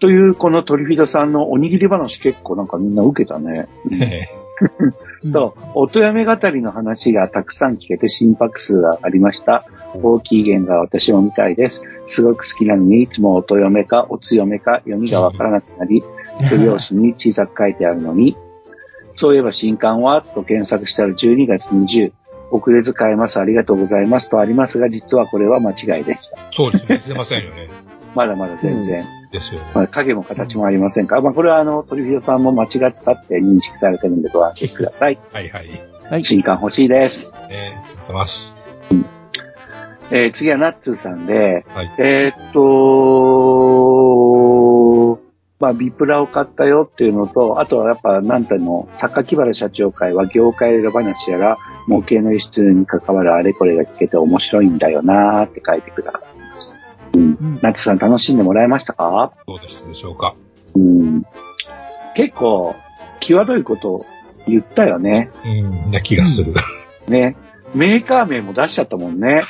[0.00, 3.68] という、このトリフィドさんのおにぎり話結構なんかみんな受けたね。
[5.32, 9.66] そう、音やめ語りの話がたくさん聞けて心拍数が上がりました。
[9.94, 11.84] 大きい弦が私も見たいです。
[12.06, 16.02] すごく好きなのに、いつも音読めか、おつ読めか、読みがわからなくなり、
[16.42, 18.36] 背拍子に小さく書いてあるのに、
[19.14, 22.12] そういえば新刊はと検索したら12月20、
[22.50, 26.38] 遅れず買えます、ありがとうございますとありますが、実はこれは間違いでした。
[26.56, 27.04] そうですね。
[27.06, 27.68] 出ませんよね。
[28.14, 29.19] まだまだ全然。
[29.30, 29.70] ですよね。
[29.74, 32.70] まあ、影も形もありませんから、まあ、これはあの、トリフィドさんも間違っ
[33.04, 35.18] たって認識されてるんでご安心ください。
[35.32, 35.68] はいはい。
[36.10, 36.24] はい。
[36.24, 37.34] 新刊欲しいです。
[37.48, 38.56] えー、出ます。
[40.12, 41.94] えー次はナッツーさんで、はい。
[41.98, 43.60] えーっと、
[45.60, 56.29] まあ、ビプラを買ったよっていうのと、あとはやっぱ、なんていうの、榊原社長会は業界裏話やら、模型の輸出に関わるあれこれが聞けて面白いんだよなーって書いてください。
[57.14, 57.58] うん。
[57.62, 59.32] ナッツさん楽しんでもらえましたか？
[59.46, 60.34] どうでしたでしょうか。
[60.74, 61.22] うん。
[62.14, 62.74] 結構、
[63.20, 64.06] 際どいことを
[64.46, 65.30] 言ったよね。
[65.44, 66.54] うん、な気がする。
[67.08, 67.36] ね。
[67.74, 69.42] メーカー名も出しちゃったもんね。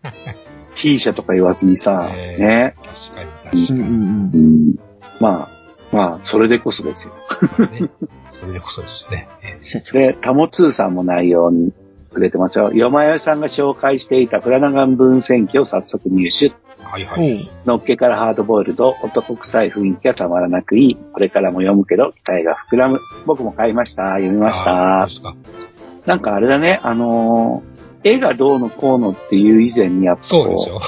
[0.74, 2.74] T 社とか言わずにさ、ね。
[3.10, 3.80] 確かに、確かに。
[3.80, 4.74] うん。
[5.20, 5.58] まあ、
[5.90, 7.14] まあ、それでこそですよ。
[7.68, 7.90] ね、
[8.30, 9.28] それでこそですね。
[9.92, 11.72] で、タモツーさんも内容に
[12.10, 12.72] 触れてますよ。
[12.72, 16.52] よまよさんが紹介していたフラナガン文献記を早速入手。
[16.82, 17.50] はいはい。
[17.64, 20.96] のっけからハードボイルド、男臭い雰囲気がたまらなくいい。
[20.96, 23.00] これからも読むけど、期待が膨らむ。
[23.26, 24.12] 僕も買いました。
[24.14, 25.08] 読みました。
[26.06, 30.80] なんかあれだね、あのー絵がどうのこうのっていう以前にやっぱこそうですよ。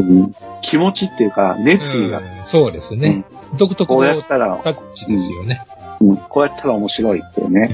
[0.00, 3.24] うん気持ちっていうか、熱意が、うんそうですね。
[3.56, 5.64] 独特こうやのったら、タッチですよね。
[6.00, 7.68] うんこうやったら面白いっていうね。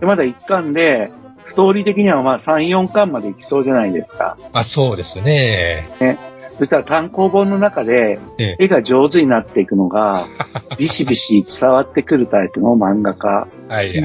[0.00, 1.12] でまだ1巻で、
[1.44, 4.36] ストーリー的にはまあ3、4巻までいきそうじゃないですか。
[4.52, 5.88] あ、そうですね。
[6.00, 6.18] ね。
[6.62, 10.26] そしたら単行本の中でええ、絵が上手になっていくのが、
[10.78, 13.48] ビシビシ伝わってくるタイプの漫画家
[13.90, 14.00] に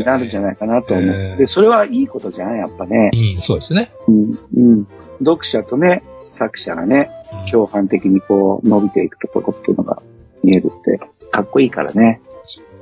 [0.00, 1.06] なるんじゃないかなと思う。
[1.06, 3.12] ええで、それはいいことじゃん、やっぱね。
[3.12, 3.92] うん、そうですね。
[4.08, 4.86] うん、うん。
[5.20, 7.10] 読者とね、作者がね、
[7.48, 10.02] 共犯的にこう伸びていくところっていうのが
[10.42, 10.98] 見えるって、
[11.30, 12.20] かっこいいからね。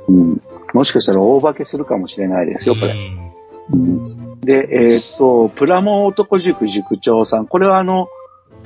[0.09, 0.40] うん。
[0.72, 2.94] もしかしたら大化けするかもしれないですよ、これ。
[3.74, 7.47] うんで、えっ、と、プラモ男塾塾長さん。
[7.47, 8.09] これはあの、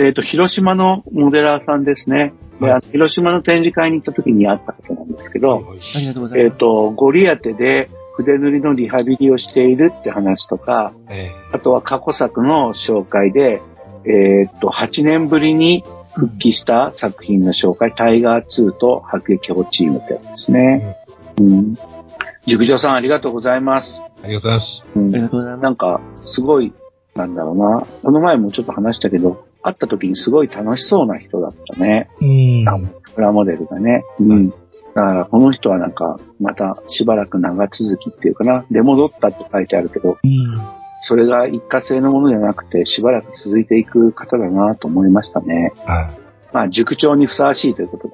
[0.01, 2.33] えっ、と、広島のモデラーさんですね。
[2.61, 6.59] であの広島の展示会に行った時に会ったことなんですけど、ありがとうございえっ、ます。
[6.59, 13.63] と、ゴリアテで筆塗りのリハビリをしているって話とか、えあとは過去作の紹介で、
[14.05, 15.85] えっ、と、8年ぶりに
[16.15, 20.97] 復帰した作品の紹介、タイガー2と迫撃砲チームってやつですね。
[21.39, 21.79] うん。
[22.47, 24.03] 塾長さんありがとうございます。
[24.23, 24.85] ありがとうございます。
[24.97, 25.63] うんありがとうございます。
[25.63, 26.73] なんか、すごい、
[27.15, 27.87] なんだろうな。
[28.03, 32.09] この前もちょっと話したけど、会った時にすごい楽しそうな人だったね。
[32.21, 32.65] うん。
[33.15, 34.05] プラモデルがね。
[34.19, 34.51] うん。
[34.51, 34.55] だ
[34.95, 38.65] から、この人はなんか、またしばらく長続きっていうかな。
[38.71, 40.19] 出戻ったって書いてあるけど、
[41.03, 45.73] それが一過性のものじゃなくて、しばらく続いていく方だなと思いましたね。
[45.85, 46.11] はい。
[46.53, 48.09] まあ、塾長にふさわしいということ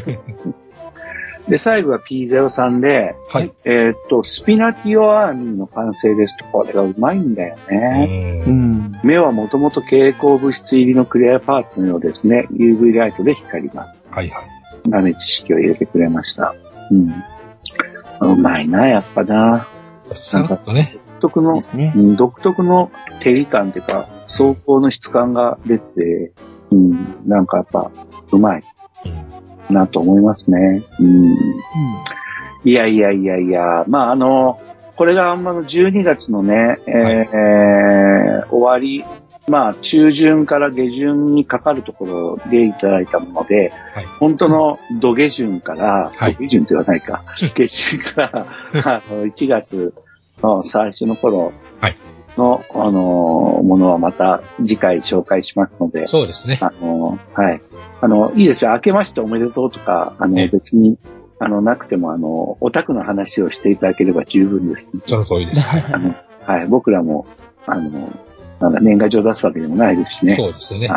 [0.00, 0.18] で。
[1.48, 3.52] で、最後は P03 で、はい。
[3.64, 8.44] えーっと、スピナティオアーミーの完成ですと、これがうまいんだよね。
[8.46, 8.92] うん。
[9.02, 12.46] 目はもともと蛍光物質入りのクリアパーツのようですね。
[12.52, 14.08] UV ライトで光ります。
[14.12, 14.44] はいはい。
[14.88, 16.54] 豆知識を入れてくれました。
[16.90, 17.12] うん。
[18.20, 19.66] うまいな、やっぱな。
[20.12, 20.98] さらっとね。
[21.20, 26.32] 独特の、ねうん独特の照り感っていうか、走行の質感が出て、
[26.70, 27.90] うん、なんかやっぱ、
[28.32, 28.62] うまい
[29.70, 30.82] なと思いますね。
[30.98, 31.36] うん。
[32.64, 34.60] いやいやいやいや、まああの、
[34.96, 39.04] これがあんまの12月のね、えーえー終わり、
[39.48, 48.46] まあ中旬から下旬にかかるところでいただいたもので、はい本当の土下旬から、はい土下旬ではないか、 下旬から、
[48.84, 49.94] あの1月
[50.42, 51.96] の最初の頃はい
[52.36, 56.58] の、あの、ものはまた次回紹介しますので、そうですね。
[56.62, 57.62] あの、はい。
[58.00, 58.72] あの、いいですよ。
[58.72, 60.98] 明けましておめでとうとか、あの、ええ別に、
[61.38, 64.90] あの、なくても、あの、オタクの話をしていただければ十分です。
[65.06, 65.62] その通りです。
[65.62, 65.84] はい。
[65.92, 66.14] あの、
[66.46, 66.66] はい。
[66.68, 67.26] 僕らも、
[67.66, 68.12] あの、
[68.60, 70.36] なんだ、年賀状出すわけでもないですしね。
[70.36, 70.90] そうですよね。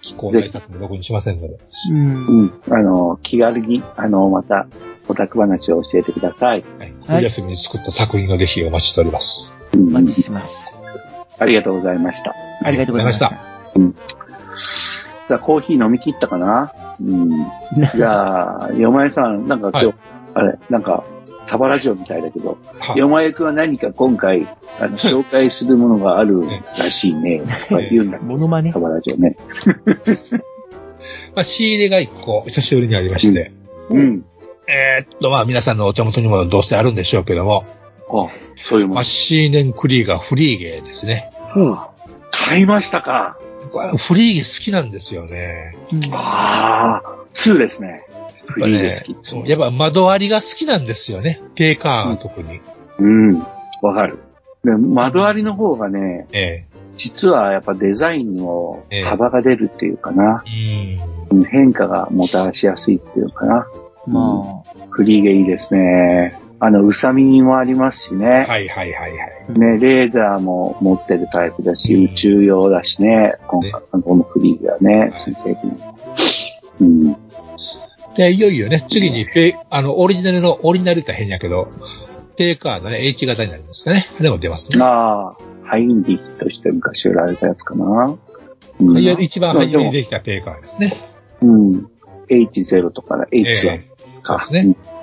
[0.00, 1.58] 気候対策もろくにしませんので。
[1.90, 2.26] うん。
[2.26, 2.52] うん。
[2.70, 4.68] あの、気軽に、あの、また、
[5.08, 6.64] オタク話を教えてください。
[6.78, 6.94] はい。
[7.06, 9.56] 冬休みに作った作品のぜひお待ちしております。
[9.74, 10.84] うんお待ちしてます。
[11.38, 12.34] ありがとうございました。
[12.62, 13.32] ありがとうございました。
[15.28, 16.72] じゃあ、コーヒー飲み切ったかな？
[17.00, 17.30] うん。
[17.96, 19.94] じゃあ、よまえさん、なんか今日、はい
[20.36, 21.04] あれ、なんか、
[21.46, 24.48] サバラジオみたいだけど、はいよまえくんは何か今回、
[24.80, 26.42] あの、紹介するものがある
[26.78, 27.42] らしいね。
[27.68, 28.72] とか言うんだけど、モノマネ？
[28.72, 29.36] サバラジオね。
[31.34, 33.52] まあ、仕入れが一個、久しぶりにありまして。
[33.90, 34.24] うん。
[34.66, 37.64] えーっと、まあ、皆さんのお手元にもどうせあるんでしょうけども、
[38.08, 38.28] あ、
[38.64, 39.04] そういうもマん。
[39.04, 41.30] シーネンクリーガーフリーゲーですね。
[42.30, 43.38] 買いましたか。
[43.96, 45.76] フリーゲー好きなんですよね。
[46.12, 48.04] ああ、2ですね。
[48.46, 49.10] フリーで好き。
[49.10, 51.40] やっぱねやっぱ窓割りが好きなんですよね。
[51.54, 52.60] ペーカーは特に。
[52.98, 53.38] うん。
[53.82, 54.18] わかる。
[54.64, 60.44] で、窓ありの方がね、え実はやっぱデザインのええ幅が出るっていうかな。
[60.46, 60.98] え
[61.30, 61.38] うん。
[61.38, 63.66] うん変化がもたらしやすいっていうかな。
[64.06, 66.38] まフリーゲいいですね。
[66.64, 68.26] あの、うさみもありますしね。
[68.26, 69.58] はいはいはいはい。
[69.58, 75.78] ね、レーダーも持ってるタイプだし、宇宙用だしね、今回、このフリーがね、新製品。
[76.80, 77.16] うん。
[78.16, 81.68] で、いよいよね、次にペ、あの、オリジナルの、オリジナルって変やけど、
[82.36, 84.06] ペイカードね、H 型になりますかね。
[84.18, 84.82] あれも出ますね。
[84.82, 88.16] ああ、ハインディとして昔売られたやつかな。
[88.80, 90.96] うんいや一番初めにでできたペイカーですね。
[91.42, 91.90] もうん。
[92.30, 93.84] H0 とかね、H1 え
[94.22, 94.46] か。
[94.48, 94.93] そうですねい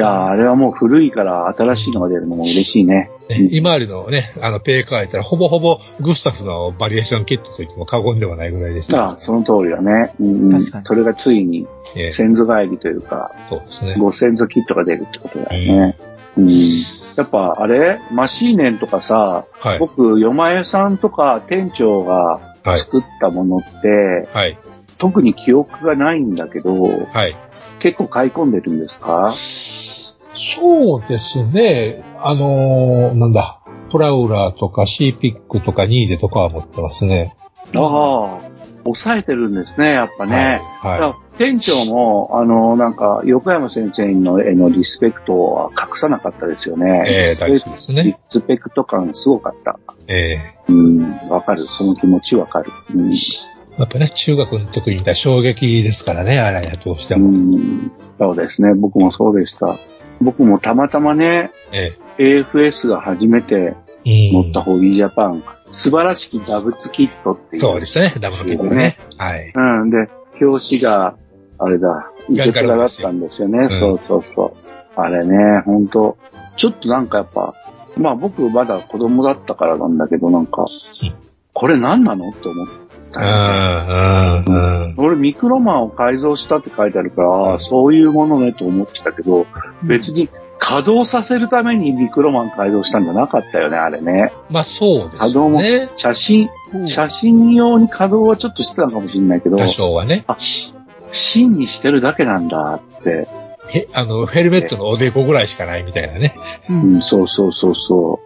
[0.00, 3.10] やーあれはもう古いから新しいのが出るのも嬉しいね。
[3.28, 9.04] ね今までのね、あの、ペイカーやったら、ほぼほぼグスタフのバリエーションキットと言っても過言ではないぐらいでした。
[9.04, 10.14] ああ、その通りだね。
[10.20, 13.96] うんうん、それがついにええ先祖返りというか、そうですね。
[13.98, 15.98] ご先祖キットが出るってことだよね。
[16.36, 16.48] うん。
[17.16, 19.78] やっぱあれマシーネンとかさ、はい。
[19.78, 22.78] 僕、よまえさんとか店長がはい。
[22.78, 24.58] 作ったものって、はい。
[24.98, 27.34] 特に記憶がないんだけど、はい。
[27.78, 29.32] 結構買い込んでるんですか？
[30.40, 32.02] そうですね。
[32.18, 33.60] あのーなんだ。
[33.90, 37.34] プラウラーとかシーピックとかニーゼとかは持ってますね。
[37.74, 38.40] ああ、
[38.84, 40.60] 抑えてるんですね、やっぱね。
[40.80, 41.00] はい。
[41.00, 47.04] だから店長も、あの、なんか、横山先生のへのリスペクトは隠さなかったですよね。
[47.06, 49.78] ええ大好きですねリスペクト感すごかった。
[50.06, 51.66] えうん、わかる。
[51.66, 52.70] その気持ちわかる。
[52.94, 53.12] うん。
[53.12, 53.14] え
[53.78, 57.28] やっぱね、中学の時にいた衝撃ですからね、あれやどうしてうも。
[57.30, 58.74] ん、そうですね。
[58.74, 59.78] 僕もそうでした。
[60.20, 64.32] 僕もたまたまね、え AFS が初めてえ。
[64.32, 67.62] 持ったホビージャパン、素晴らしきダブツキットっていう。
[67.62, 68.98] そうですね、ダブルキットね。
[69.18, 69.52] はい。
[69.54, 69.90] うん。
[69.90, 70.08] で、
[70.40, 71.16] 表紙が、
[71.58, 73.58] あれだ、ガンガラだったんですよね。
[73.58, 75.00] うんそうそうそう。
[75.00, 76.16] あれね、ほんと、
[76.56, 77.54] ちょっとなんかやっぱ、
[77.96, 81.14] まあ僕まだ子供だったからなんだけど、なんか、うん
[81.52, 82.30] これ何なの？
[82.30, 82.66] って思っ
[83.10, 83.24] たう。
[83.24, 84.94] ん、うん、うん。
[84.96, 89.46] 俺ミクロマンを改造したって書いてあるから、そういうものねと思ってたけど、
[89.82, 90.28] 別に
[90.60, 94.32] 稼働させるためにミクロマン改造したんじゃなかったよね、あれね。
[94.50, 95.90] まあそうです稼働もね。
[95.96, 96.50] 写真、
[96.86, 100.24] 写真用に稼働はちょっとしてたのかもしれないけど、多少はね。
[100.28, 100.36] あ、
[101.10, 103.26] 芯にしてるだけなんだって。
[103.68, 106.34] へあの、ヘルメットのおでこぐらいしかないみたいなね。
[106.68, 108.20] うん、そうそうそうそ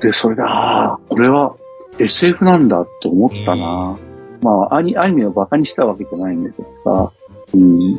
[0.00, 0.02] う。
[0.02, 1.54] で、それで、ああ、これは
[1.98, 3.98] SF なんだって思ったな。
[4.42, 7.12] まあ、アニアニメをバカにしたわけじゃないんだけどさ。
[7.54, 7.94] うん。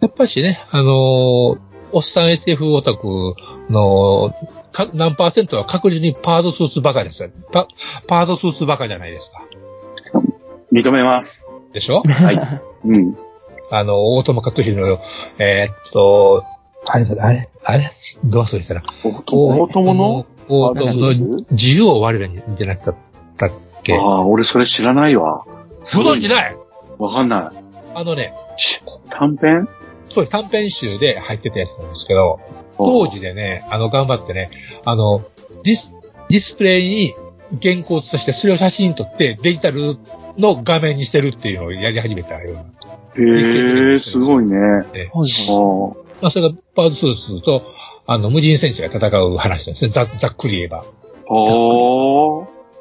[0.00, 1.58] やっぱしね、あのー
[1.90, 3.34] おっさん SF オタク
[3.70, 4.34] の
[4.72, 7.30] か何パーセントは確実にパードスーツバカですよ。
[7.50, 7.66] パ
[8.06, 9.42] パードスーツバカじゃないですか。
[10.70, 11.48] 認めます。
[11.72, 12.02] でしょ？
[12.02, 12.60] はい。
[12.84, 13.16] うん。
[13.70, 14.98] あの、大友克弘の、
[15.38, 16.44] えーっと、
[16.84, 17.90] あれだ、あれあれ？
[18.22, 18.82] どう忘れしたら。
[19.02, 22.94] 大友の大友の自由を我らにじゃなか
[23.46, 23.94] ったっけ？
[23.94, 25.44] ああ、俺それ知らないわ。
[25.46, 26.56] ご存知ない？
[26.98, 27.64] わかんない。
[27.94, 28.34] あのね、
[29.10, 29.68] 短編？
[30.10, 32.40] そう短編集で入ってたやつなんですけど、
[32.78, 34.50] 当時でね、あの、頑張ってね、
[34.84, 35.22] あの、
[35.64, 35.92] ディス、
[36.28, 37.14] ディスプレイに
[37.62, 39.96] 原稿を写して、それを写真撮ってデジタル
[40.36, 42.60] の画面にしてるっていうのをやり始めたような。
[42.60, 44.56] へえ、すごいね。
[44.94, 45.22] ええああ
[46.20, 47.62] まあ、それがパードスーツと、
[48.06, 49.90] あの、無人戦士が戦う話なんですね。
[49.90, 50.78] ざざっくり言えば。
[50.78, 50.84] あ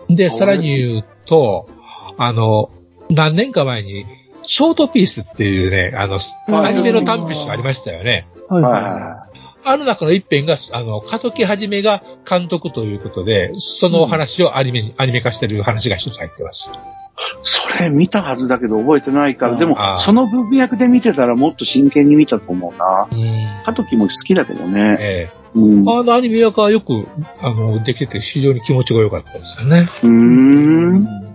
[0.09, 1.69] で、さらに言うと、
[2.17, 2.71] あの、
[3.09, 4.05] 何年か前に、
[4.43, 6.21] ショートピースっていうね、あの、はい
[6.69, 8.27] アニメの短編集ありましたよね。
[8.49, 8.55] あ。
[8.55, 9.27] は
[9.63, 16.71] あの中の一編が、あの、加藤木はじめが監督ということで、そのお話をアニメに、アニメ化してる話が一つ入ってます。
[17.17, 17.39] い。
[17.43, 23.07] それ見たはずだけど覚えてないから、でもその文脈で見てたらもっと真剣に見たと思うな。
[23.11, 23.65] うん。
[23.65, 24.97] カトキも好きだけどね。
[24.99, 25.87] えうん。
[25.87, 27.07] えあのアニメ化はよく、
[27.41, 29.89] あの、できてて非常に気持ちが良かったですよね。
[30.03, 31.27] うーん。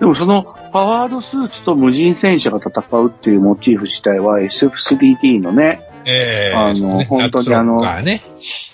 [0.00, 8.22] でもそのパワードスーツと無人戦車が戦うっていうモチーフ自体は SF3D のね、ええあのね本当にあのね。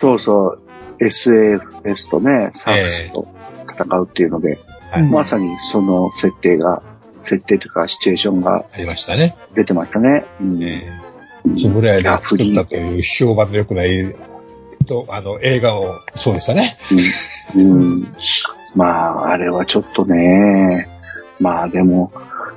[0.00, 0.60] そうそう、
[1.00, 3.26] SAFS とね、サーフスと
[3.72, 4.60] 戦うっていうので、
[5.00, 6.82] はいまさにその設定が、
[7.22, 9.36] 設定というかシチュエーションがありましたね。
[9.54, 10.24] 出てましたね。
[10.40, 10.62] うん。
[10.62, 11.04] ええ
[11.56, 14.14] シブラヤでいやフリー作ったという評判の良くない、
[14.84, 16.78] と、あの、映画を、そうでしたね。
[17.54, 17.72] うん。
[17.72, 18.14] うん。
[18.74, 20.88] まあ、あれはちょっとね、
[21.40, 22.12] まあでも、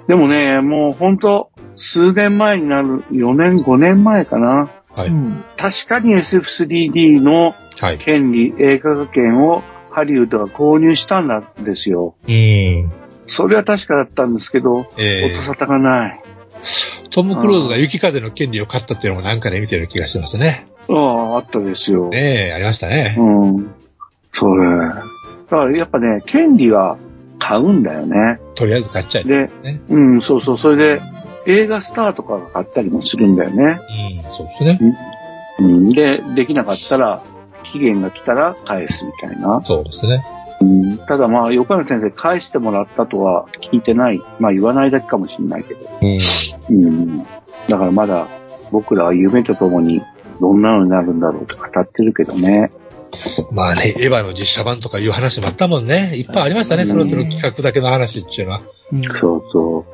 [0.08, 4.70] でもね、もう本当数年前になる、4年、5年前かな。
[4.94, 5.12] はい。
[5.58, 8.00] 確かに SF3D のはい。
[8.00, 9.62] 権利、映画化権を
[9.98, 12.14] ハリウッドが購入したんですよ。
[12.28, 12.92] うん。
[13.26, 16.22] それは確かだったんですけど、ええ音沙汰がない。
[17.10, 20.68] トム・クルーズが雪風の権利を買ったっていうのもなんかで見てる気がしますね。
[20.88, 22.10] ああ、あったですよ。
[22.10, 23.16] ねえ、ありましたね。
[23.18, 23.74] うん。
[24.34, 24.88] そうね。
[25.50, 27.00] だからやっぱね、権利は
[27.40, 28.40] 買うんだよね。
[28.54, 29.24] とりあえず買っちゃえ。
[29.24, 30.58] で、ねうん、そうそう。
[30.60, 31.02] それで、
[31.48, 33.80] 映画スターとかが買ったりもするんだよね。
[34.24, 34.96] うん、そうですね。
[35.58, 35.90] うん。
[35.90, 37.24] で、できなかったら、
[37.72, 39.62] 期限が来たら返すみたいな。
[39.64, 40.26] そうですね。
[40.60, 44.22] うん、ただまあ、横山先生返してもらったとは聞いてない。
[44.40, 45.88] まあ言わないだけかもしれないけど。
[46.02, 46.88] うん。
[46.88, 47.24] うん。
[47.68, 48.28] だからまだ
[48.72, 50.02] 僕らは夢とともに
[50.42, 52.72] どんなのになるんだろうと語ってるけどね。
[53.52, 56.14] まあね、エヴァの実写版とかいう話もあったもんね。
[56.16, 58.62] いっぱいありましたね、その手の企画だけの話っていうのは。
[59.20, 59.86] そうそ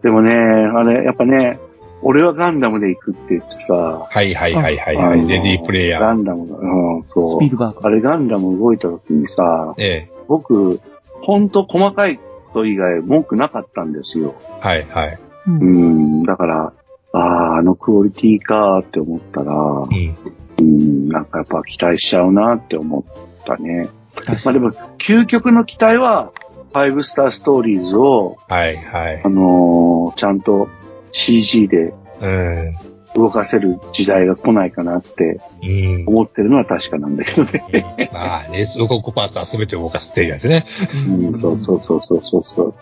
[0.00, 0.02] う。
[0.02, 1.58] でもね、あれ、やっぱね、
[2.06, 5.26] 俺はガンダムで行くって言ってさ、はいはいはいはいはい。
[5.26, 6.00] レディープレイヤー。
[6.00, 7.48] ガンダムが、うん、そうスピ。
[7.48, 7.80] ルバーグ。
[7.82, 10.10] あれガンダム動いた時にさ、ええ。
[10.28, 10.80] 僕、
[11.22, 14.34] ほんと細かいこと以外文句なかったんですよ。
[14.60, 15.18] はいはい。
[15.48, 15.50] う。
[15.50, 16.72] うんん、だから、
[17.12, 20.16] ああ、あのクオリティかーって思ったら、うん。
[20.60, 23.88] うん、なんかやっぱ期待しちゃうなって思ったね。
[24.14, 26.32] 確かまあでも、究極の期待は、
[26.72, 29.28] ファイブスターストーリーズを、はいはいあ。
[29.28, 30.68] のーちゃんと
[31.14, 32.74] CG でうん。
[33.14, 36.04] 動かせる時代が来ないかなってうん。
[36.08, 38.10] 思ってるのは確かなんだけどね。
[38.12, 40.66] まあね、動くパーツは全て動かすっていうやつね。
[41.08, 42.74] うん、そうそうそうそうそうそう。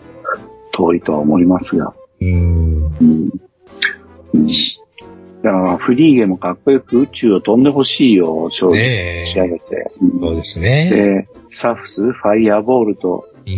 [0.73, 1.93] 遠いとは思いますが。
[2.19, 2.87] うん。
[2.99, 3.29] うん。
[4.33, 4.47] うん、
[5.43, 9.49] だから、フリーゲもかっこよく宇宙を飛んでほしいよ、正直ね仕上え。
[9.49, 9.91] げて。
[10.01, 10.89] うんそうですね。
[10.89, 13.53] で、サフス、ファイヤーボールとうん。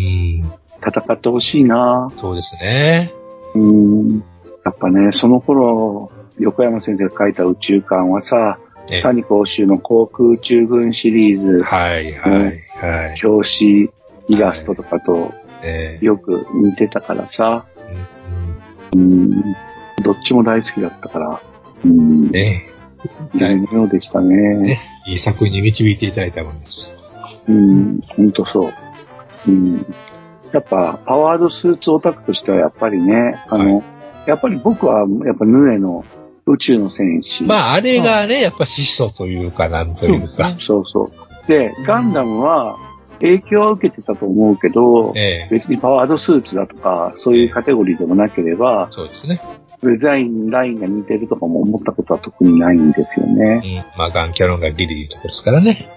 [0.86, 3.14] 戦ってほしいなそうですね。
[3.54, 4.24] うん。
[4.66, 8.60] やっぱね、その頃、横山先生が書いた宇宙観はさ、
[8.90, 13.22] ええ谷公衆の航空宇宙軍シリーズ、はいはいはい。
[13.24, 13.90] 表紙
[14.28, 17.66] イラストとかとええよく似てたからさ、
[18.94, 19.32] うんうん、
[20.04, 21.42] どっちも大好きだったから、
[21.84, 22.70] うん、ね
[23.34, 24.36] 夢のようでしたね。
[24.36, 26.94] ねいい作品に導いていただいたものです。
[27.48, 28.72] うん、ほんとそう。
[29.48, 29.86] うん。
[30.52, 33.84] やっぱ、パワードスーツオタクとしてはやっぱりね、あの、
[34.26, 36.04] やっぱり僕は、やっぱヌエの
[36.46, 37.44] 宇宙の戦士。
[37.44, 40.58] まあ、あれがね、やっぱ質素というか、なんというか。
[40.66, 41.48] そうそう。
[41.48, 42.78] で、ガンダムは
[43.20, 49.42] 影響は受けてたと思うけど、ええ別にパワードスーツだとか、そういうカテゴリーでもなければ、そうですね。
[49.84, 53.58] デザイン、ラインが似てるとかも思ったことは特にないんですようね。
[53.58, 53.86] ん。
[53.98, 55.90] まあ、ガンキャノンがギリいうところですからね。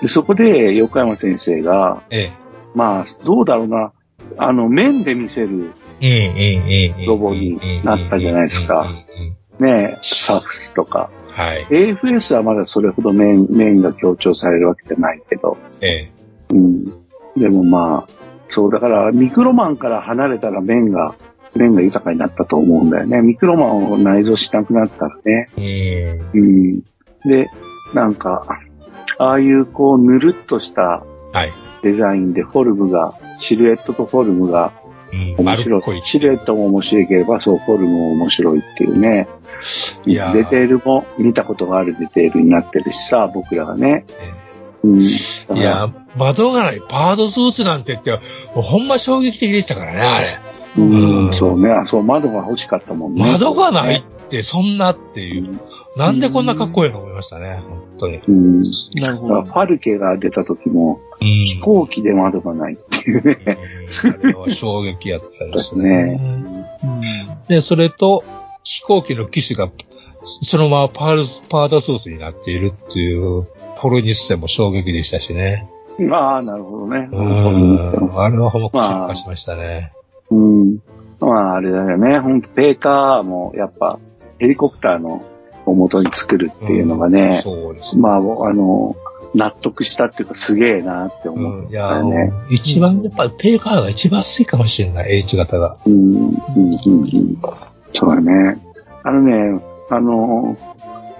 [0.00, 2.32] でそこで、横山先生が、ええ。
[2.74, 3.92] まあ、どうだろうな、
[4.38, 5.72] あの、面で見せる。
[7.06, 8.86] ロボになったじゃないですか。
[9.58, 11.10] ね、サフスとか。
[11.30, 11.66] はい。
[11.70, 15.56] AFS はまだそれほど面、面が強調されるわけじゃないけど。
[15.80, 16.10] ええ。
[16.50, 16.84] うん。
[17.36, 18.12] でもまあ、
[18.48, 21.14] そう、だから、ミクロマンから離れたら面が、
[21.54, 23.20] 面が豊かになったと思うんだよね。
[23.20, 25.50] ミクロマンを内蔵しなくなったらね。
[25.56, 26.40] うん。
[26.40, 26.80] うん。
[27.24, 27.50] で、
[27.94, 28.46] なんか、
[29.18, 31.52] ああいうこう、ぬるっとしたはい。
[31.82, 34.72] デザインでフォルムが、シルエットとフォルムが
[35.12, 35.36] うん。
[35.38, 36.02] 面白いい。。
[36.04, 39.28] シルエットも面白いければ、そう、フォルムも面白いっていうね。
[40.06, 44.04] いやーデテールも見たことがあるデテールになってるしさ、僕らがね。
[44.84, 45.02] うん。
[45.02, 45.08] い
[45.56, 48.12] や、窓がない、パードスーツなんてって、
[48.54, 50.38] もうほんま衝撃的でしたからね、あれ。
[50.76, 51.70] うん、そうね。
[51.70, 53.32] あそう、窓が欲しかったもんね。
[53.32, 55.58] 窓がないって、そんなっていう。
[55.96, 58.18] なんでこんなかっこいいの思いましたね、本当に。
[58.18, 58.62] うん。
[58.94, 59.42] なるほど。
[59.42, 61.26] ファルケが出た時も、うん。
[61.44, 63.58] 飛行機で窓がないっていうね。
[64.22, 66.20] あれは衝撃やったですでね。
[66.20, 68.22] うんで、それと、
[68.62, 69.72] 飛行機の機種が、
[70.22, 75.68] そのままパール、パードスーツになっているっていう、フォルニステも衝撃でしたしね。
[76.12, 77.08] ああ、なるほどね。
[77.10, 78.20] うん。
[78.20, 79.92] あれはほんま心配しましたね。
[80.30, 80.78] うん。
[81.20, 82.18] まあ、あれだよね。
[82.20, 83.98] ほんと、ペーカーも、やっぱ、
[84.38, 85.24] ヘリコプターの
[85.68, 87.98] を元に作るっていうのがね、そうです。
[87.98, 88.96] まあ、あの、
[89.34, 91.64] 納得したっていうか、すげえなって思うん。
[91.64, 92.02] いったや
[92.50, 95.76] 一番、やっぱペーカーが一番安いかもしれない、H 型が。
[95.86, 97.38] うん、うん、うん、うん。
[97.92, 98.56] そうだね。
[99.02, 99.60] あのね、
[99.90, 100.56] あの、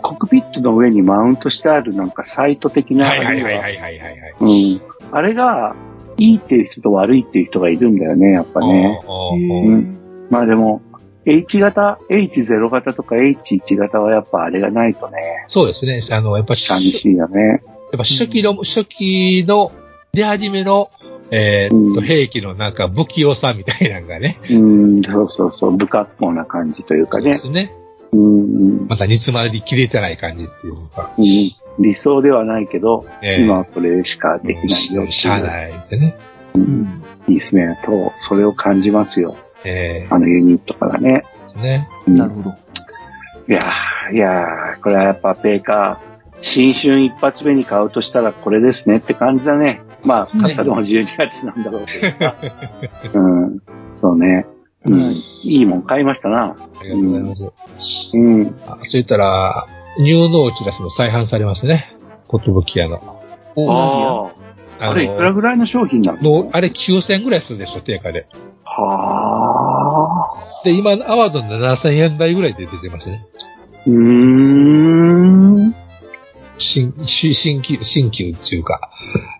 [0.02, 4.34] コックピットの上にマウントしてあるなんかサイト的な、はいはいはいはいはいはい。
[4.40, 4.80] うん。
[5.12, 5.74] あれが、
[6.20, 9.00] いいっていう人と悪いっていう人がいるんだよね、やっぱね。
[9.08, 10.26] うん。
[10.30, 10.82] まあでも、
[11.24, 16.00] H 型、H0 型とか H1 型はやっぱあれがないとね、そうですね。
[16.10, 17.62] あの、やっぱ、寂しいよね。
[17.92, 19.72] やっぱ初期の、初期の
[20.12, 20.90] 出始めの、
[21.30, 24.40] えーっと、うん兵器のなんか不器用さみたいなのがね。
[24.50, 27.66] うん、そうそうそう、不格好な感じというかねそうです。
[27.66, 27.74] ね。
[28.12, 31.12] うん、うんまた煮詰まりきれてない感じっていうか。
[31.18, 31.24] うん
[31.80, 35.40] 理想ではないけど、ええ今はこれしかできないよってしゃ。
[35.40, 36.16] ないでね。
[37.28, 37.78] いいですね。
[37.84, 39.36] と、それを感じますよ。
[39.64, 41.24] えあのユニットからね。
[41.24, 41.88] ーですね。
[42.08, 42.50] うんなるほど。
[42.50, 49.82] いやー、いやー、これはやっぱペーカー、新春一発目に買うとしたらこれですねって感じだね。
[50.04, 52.36] まあ、買ったのも12月なんだろうけどさ。
[53.14, 53.58] うん。
[54.00, 54.46] そうね。
[54.84, 55.00] うん。
[55.00, 56.56] いいもん買いましたな。
[56.80, 57.50] ありがとうございます。
[58.14, 58.56] うん。
[58.66, 59.66] あそう言ったら、
[59.98, 61.92] ニューノーチラスも再販されますね。
[62.28, 63.20] ことぶき屋の。
[63.56, 64.30] あ
[64.80, 64.90] あ。
[64.90, 66.44] あれ、いくらぐらいの商品なの？
[66.44, 68.28] の、あれ9000ぐらいするでしょ、定価で。
[68.64, 70.30] は
[70.60, 70.64] あ。
[70.64, 73.26] で、今、アワードの7000円台ぐらいで出てますね。
[73.86, 75.37] うーん。
[76.58, 78.90] 新、新、新旧、新旧っていうか、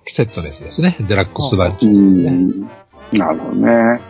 [0.05, 0.97] セットのやつですね。
[1.01, 2.31] デラックス版うってやつですね。
[2.31, 2.61] ん。
[3.13, 4.01] なるほどね。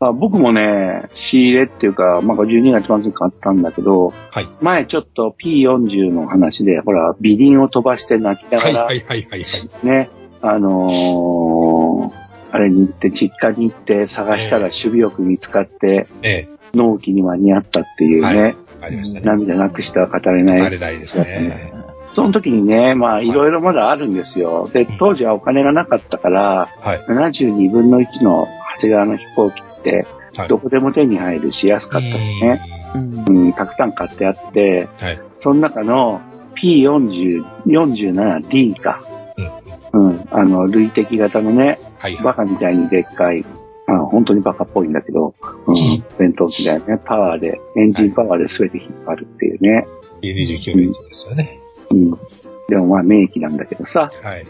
[0.00, 4.48] あ僕もね、仕入れっていうか、まあ、12月末に買ったんだけど、はい。
[4.60, 9.40] 前ちょっと P40 の話で、ほら、微輪を飛ばして泣きなはい、がら、はい、はい、はい。
[9.42, 10.10] はいね、
[10.40, 12.24] あのー
[12.54, 19.26] あれに行って、実家に行って探したら守備よく見つかって、ええ、納期に間に合ったっていうね、はいありましたね。
[19.26, 20.60] 涙なくしては語れない。
[20.60, 21.72] あれないですね。
[22.14, 24.68] その時にね、まあ、いろいろまだあるんですよ。
[24.72, 26.98] で、当時はお金がなかったから、はい。
[27.08, 28.46] 72分の1の
[28.76, 30.06] 長谷川の飛行機って、はい
[30.48, 32.60] どこでも手に入るし安かったしね。
[32.96, 35.20] うん、たくさん買ってあって、はい。
[35.38, 36.20] その中の
[36.60, 39.00] P40、47D か。
[39.92, 40.28] うん。
[40.32, 42.16] あの、類的型のね、はい。
[42.16, 43.44] バカみたいにでっかい、
[43.86, 45.34] あ本当にバカっぽいんだけど、
[45.66, 46.98] うん、戦闘機だよね。
[47.04, 49.86] パワーで、エンジンパワーで全て引っ張るっていうね。
[50.22, 51.60] 29エンジンですよね。
[51.90, 52.10] うん。
[52.68, 54.46] でもまあ、名機なんだけどさ、はい。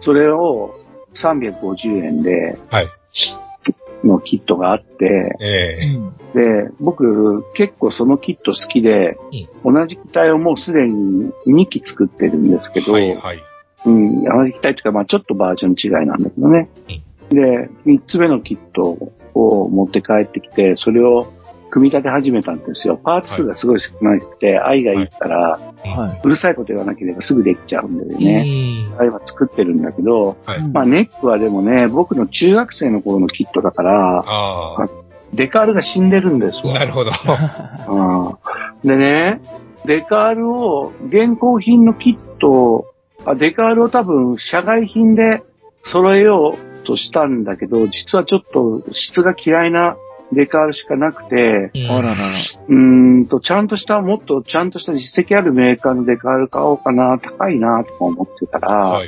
[0.00, 0.78] それを
[1.14, 2.88] 350円で、はい。
[4.04, 5.78] のキットがあって、え
[6.34, 9.18] えで、僕結構そのキット好きで、
[9.64, 13.42] 同じ機体をもうすでに2機作ってるんですけど、はい、はい。
[13.86, 16.68] うん、同じ機体っていうか、まあちょっとバージョン違いなんだけどね。
[17.30, 21.32] で、3つ目のキットを持って帰ってきて、それを
[21.76, 22.96] 組み立て始めたんですよ。
[22.96, 25.60] パーツ数がすごい少なくて、愛がいいから、
[26.24, 28.88] うるさいこと言わなければすぐできちゃうんだよね。
[28.98, 30.38] あれは作ってるんだけど、
[30.72, 34.88] まあネックはでもね、僕の中学生の頃のキットだから、
[35.34, 36.72] デカールが死んでるんですよ。
[36.72, 37.10] なるほど。
[38.82, 39.42] うんでね、
[39.84, 42.86] デカールを、現行品のキット
[43.26, 45.42] あ、デカールを多分、社外品で
[45.82, 49.98] 揃えようとしたんだけど、実はちょっと質が嫌いな
[50.32, 52.14] デカールしかなくて、あららら。
[52.14, 59.00] うーんと、ちゃんとした、もっとちゃんとした実績あるメーカーのデカール買おうかな、高いな、とか思ってたら、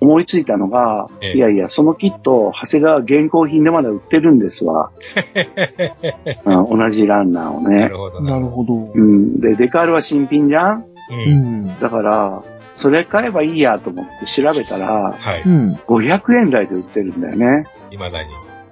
[0.00, 4.90] 思いついたのが、ええいやいや、そのキット、長谷川現行品でまだ売ってるんですわ。
[6.44, 7.80] うん同じランナーをね。
[7.80, 8.20] なるほど。
[8.20, 8.74] なるほど。
[8.94, 9.40] うん。
[9.40, 10.84] で、デカールは新品じゃん？
[11.10, 11.78] うん。
[11.80, 12.42] だから、
[12.74, 15.42] それ買えばいいやと思って調べたら、はい。
[15.44, 15.72] うん。
[15.86, 17.66] 500円台で売ってるんだよね。
[17.90, 18.28] 未だに。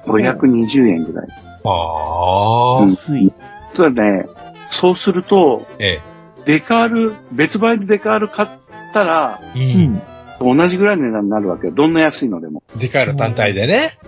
[0.06, 1.28] 520円ぐらい。
[1.70, 2.82] ああ。
[2.82, 2.96] うん。
[2.96, 4.26] そうだね。
[4.70, 6.00] そうすると、え
[6.44, 8.48] デカール、別売でデカール買っ
[8.92, 9.58] たら、え。
[9.58, 10.02] うん。
[10.56, 11.72] 同じぐらいの値段になるわけよ。
[11.72, 12.62] どんな安いのでも。
[12.78, 13.98] デカール単体でね。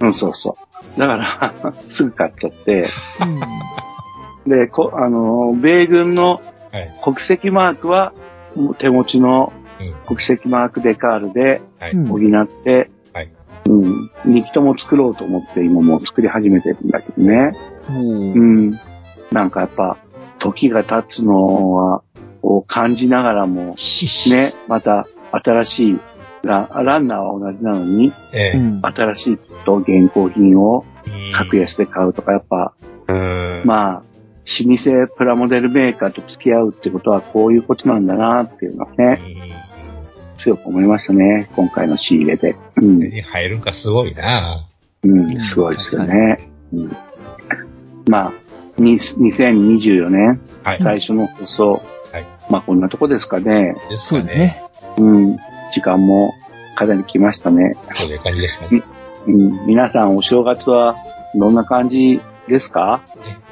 [0.00, 0.56] うん、そうそ
[0.96, 1.00] う。
[1.00, 2.86] だから、 すぐ買っちゃって、
[4.46, 6.40] で、こあの、米軍の
[6.72, 6.94] はい。
[7.04, 8.14] 国籍マークは、
[8.78, 11.60] 手持ちのうん国籍マークデカールで
[12.08, 12.90] 補って、はい
[13.66, 17.52] うん、2機とも作ろうと思って今もう作り始めてるんだけどね。
[17.88, 18.80] うんうん。
[19.30, 19.96] なんかやっぱ、
[20.38, 22.02] 時が経つのは、
[22.42, 23.76] を感じながらも、
[24.28, 26.00] ね、 また新しい
[26.42, 28.60] ラランナーは同じなのに、ええ。
[28.82, 30.84] 新しいと現行品を
[31.34, 32.72] 格安で買うとか、やっぱ、
[33.08, 33.62] うん。
[33.64, 34.02] まあ、
[34.64, 39.51] 老舗プラモデルメーカーと付き合うってことはこういうことなんだなっていうのはね、
[40.42, 41.48] 強く思いましたね。
[41.54, 42.56] 今回の仕入れで。
[42.76, 43.00] うん。
[43.00, 44.66] 手に入るんかすごいな。
[45.04, 46.48] うん、すごいですよね。
[46.72, 46.96] うん、
[48.08, 48.32] まあ、
[48.78, 50.78] に2024年、はい。
[50.78, 51.82] 最初の放送、
[52.12, 52.26] はい。
[52.50, 53.76] まあこんなとこですかね。
[53.88, 54.64] ですかね。
[54.96, 55.14] そうね。
[55.14, 55.36] うん、
[55.72, 56.34] 時間も
[56.76, 57.76] かなり来ましたね。
[57.94, 58.82] そういう感じですかね。
[59.26, 60.96] うん、皆さんお正月は
[61.34, 63.02] どんな感じですか？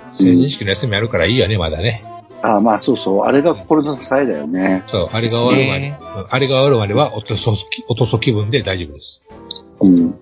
[0.09, 2.03] 成人式の休みあるからいいよね、まだね。
[2.43, 4.85] ああまあそうそう、あれが心の支えだよね。
[4.89, 9.23] そう、あれが終わるまで、ねうんあれが終わるまでは、おとそき、おとそ気分で大丈夫です。
[9.81, 10.19] うん。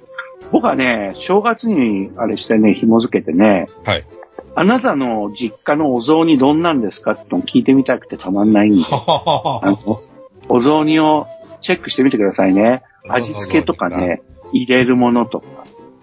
[0.51, 4.07] 僕はね、正月にあれしてね、紐付けてね、はい。
[4.55, 10.03] あなたの実家のお雑煮どんなんですかって聞いてみたくてたまんないんで、あの、
[10.49, 11.27] お雑煮を
[11.61, 12.83] チェックしてみてくださいね。
[13.09, 15.47] 味付けとかね、入れるものとか、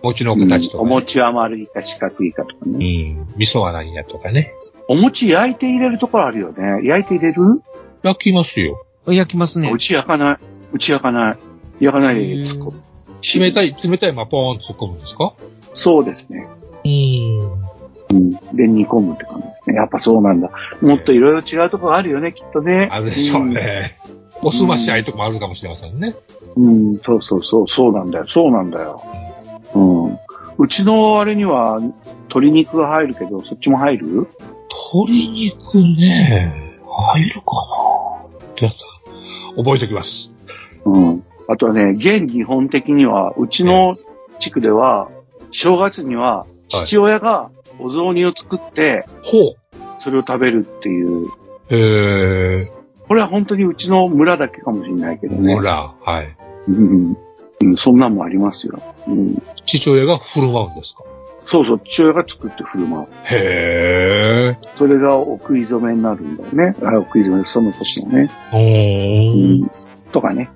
[0.03, 3.13] 餅の形とか、お餅は丸いか四角いかとかうね。
[3.13, 3.27] ん。
[3.37, 4.53] 味噌は何やとかね。
[4.87, 6.85] お餅焼いて入れるところあるよね。
[6.87, 7.61] 焼いて入れる？
[8.03, 8.85] 焼きますよ。
[9.07, 9.77] 焼きますねう。
[9.77, 10.37] ち焼かない？
[10.73, 11.37] うち焼かない？
[11.79, 12.81] 焼かないで突っ込む。
[13.39, 15.33] 冷たい、冷たいままポーンと突っ込むんですか？
[15.73, 16.47] そうですね。
[16.83, 17.39] うん。
[18.11, 18.31] うん。
[18.55, 19.75] で、煮込むって感じですね。
[19.75, 20.51] やっぱそうなんだ。
[20.81, 22.87] もっといろいろ違うところあるよね、きっとね。
[22.91, 23.97] あるでしょうね。
[24.41, 26.13] おすまし合いとかもあるかもしれませんね。
[26.55, 26.91] うん。
[26.91, 28.25] うん、そうそうそう、そうなんだよ。
[28.27, 29.01] そうなんだよ。
[29.73, 29.79] う
[30.09, 30.19] ん。
[30.57, 31.81] うちのあれには
[32.29, 34.27] 鶏肉が入るけど、そっちも入る？
[34.93, 38.45] 鶏肉ね、入るかな？
[38.55, 38.73] どうやっ
[39.55, 40.31] た覚えておきます。
[40.85, 41.23] うん。
[41.47, 43.97] あとはね、現日本的には、うちの
[44.39, 45.09] 地区では、
[45.51, 49.55] 正月には、父親がお雑煮を作って、ほ
[49.99, 51.29] それを食べるっていう、う。
[51.69, 52.71] へ
[53.07, 55.39] これは本当にうちの村だけかもしれないけどー。
[55.39, 55.55] ね。
[55.55, 56.35] 村、はい。
[56.67, 57.17] うん。
[57.61, 58.81] うん、そんなんもありますよ。
[59.07, 59.41] うん。
[59.65, 61.03] 父親が振る舞うんですか？
[61.45, 63.07] そうそう、父親が作って振る舞う。
[63.25, 66.75] へそれがお食い初めになるんだよね。
[66.83, 68.29] あお食い初め、その年のね。
[68.51, 68.55] ー。
[68.55, 69.69] おー。
[70.11, 70.49] とかね。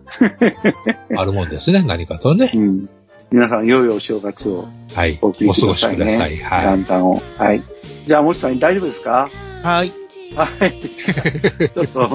[1.16, 2.52] あるもんですね、何かとね。
[2.54, 2.90] うん。
[3.32, 5.20] 皆さん、良いお正月をはい。
[5.22, 5.88] お送りくお過ごし。
[5.88, 6.38] ください。
[6.38, 6.66] はい。
[6.78, 7.22] 元旦を。
[7.38, 7.62] はい。
[8.08, 9.30] じゃあ、もちさん大丈夫ですか？
[9.62, 9.92] はい。
[10.36, 10.72] はい。
[11.70, 12.08] ちょっと、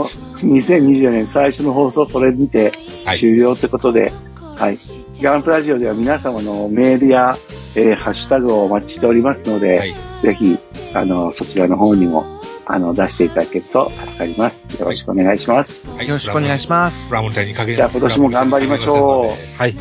[0.42, 2.72] 2024年最初の放送、これにて
[3.04, 4.12] はい終了ってことで、
[4.56, 4.78] はい。
[5.22, 7.36] ガンプラジオでは皆様のメールや、
[7.76, 10.58] えーハッシュタグをお待ちしておりますので、はいぜひ、
[10.94, 12.24] あの、そちらの方にも、
[12.66, 14.80] あの、出していただけると助かります。
[14.80, 15.86] よろしくお願いします。
[15.86, 17.08] はいよろしくお願いします。
[17.08, 19.58] プラモデルにかけじゃあ今年も頑張りましょう。
[19.58, 19.76] はい。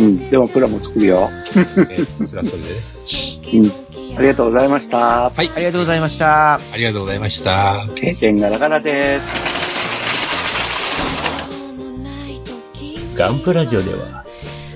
[0.00, 0.28] うん。
[0.28, 1.30] でも、プラも作るよ。
[1.32, 2.74] えーそれはそれでね。
[3.54, 4.18] うん。
[4.18, 5.30] ありがとうございました。
[5.30, 5.50] はい。
[5.54, 6.54] ありがとうございました。
[6.54, 7.84] ありがとうございました。
[7.94, 9.64] 経験ガラガラです。
[13.16, 14.23] ガンプラジオでは、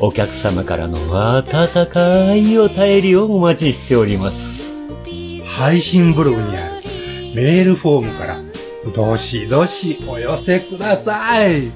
[0.01, 0.99] お客様からの
[1.37, 4.63] 温かいお便りをお待ちしております。
[5.45, 6.85] 配信ブログにある
[7.35, 8.41] メールフォームから、
[8.95, 11.73] どしどしお寄せください。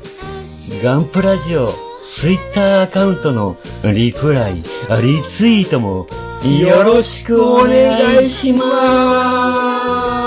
[0.83, 1.75] ガンプラジオ、
[2.15, 4.63] ツイッターアカウントのリプライ、リ
[5.25, 6.07] ツイートも
[6.45, 10.22] よろしくお願いします。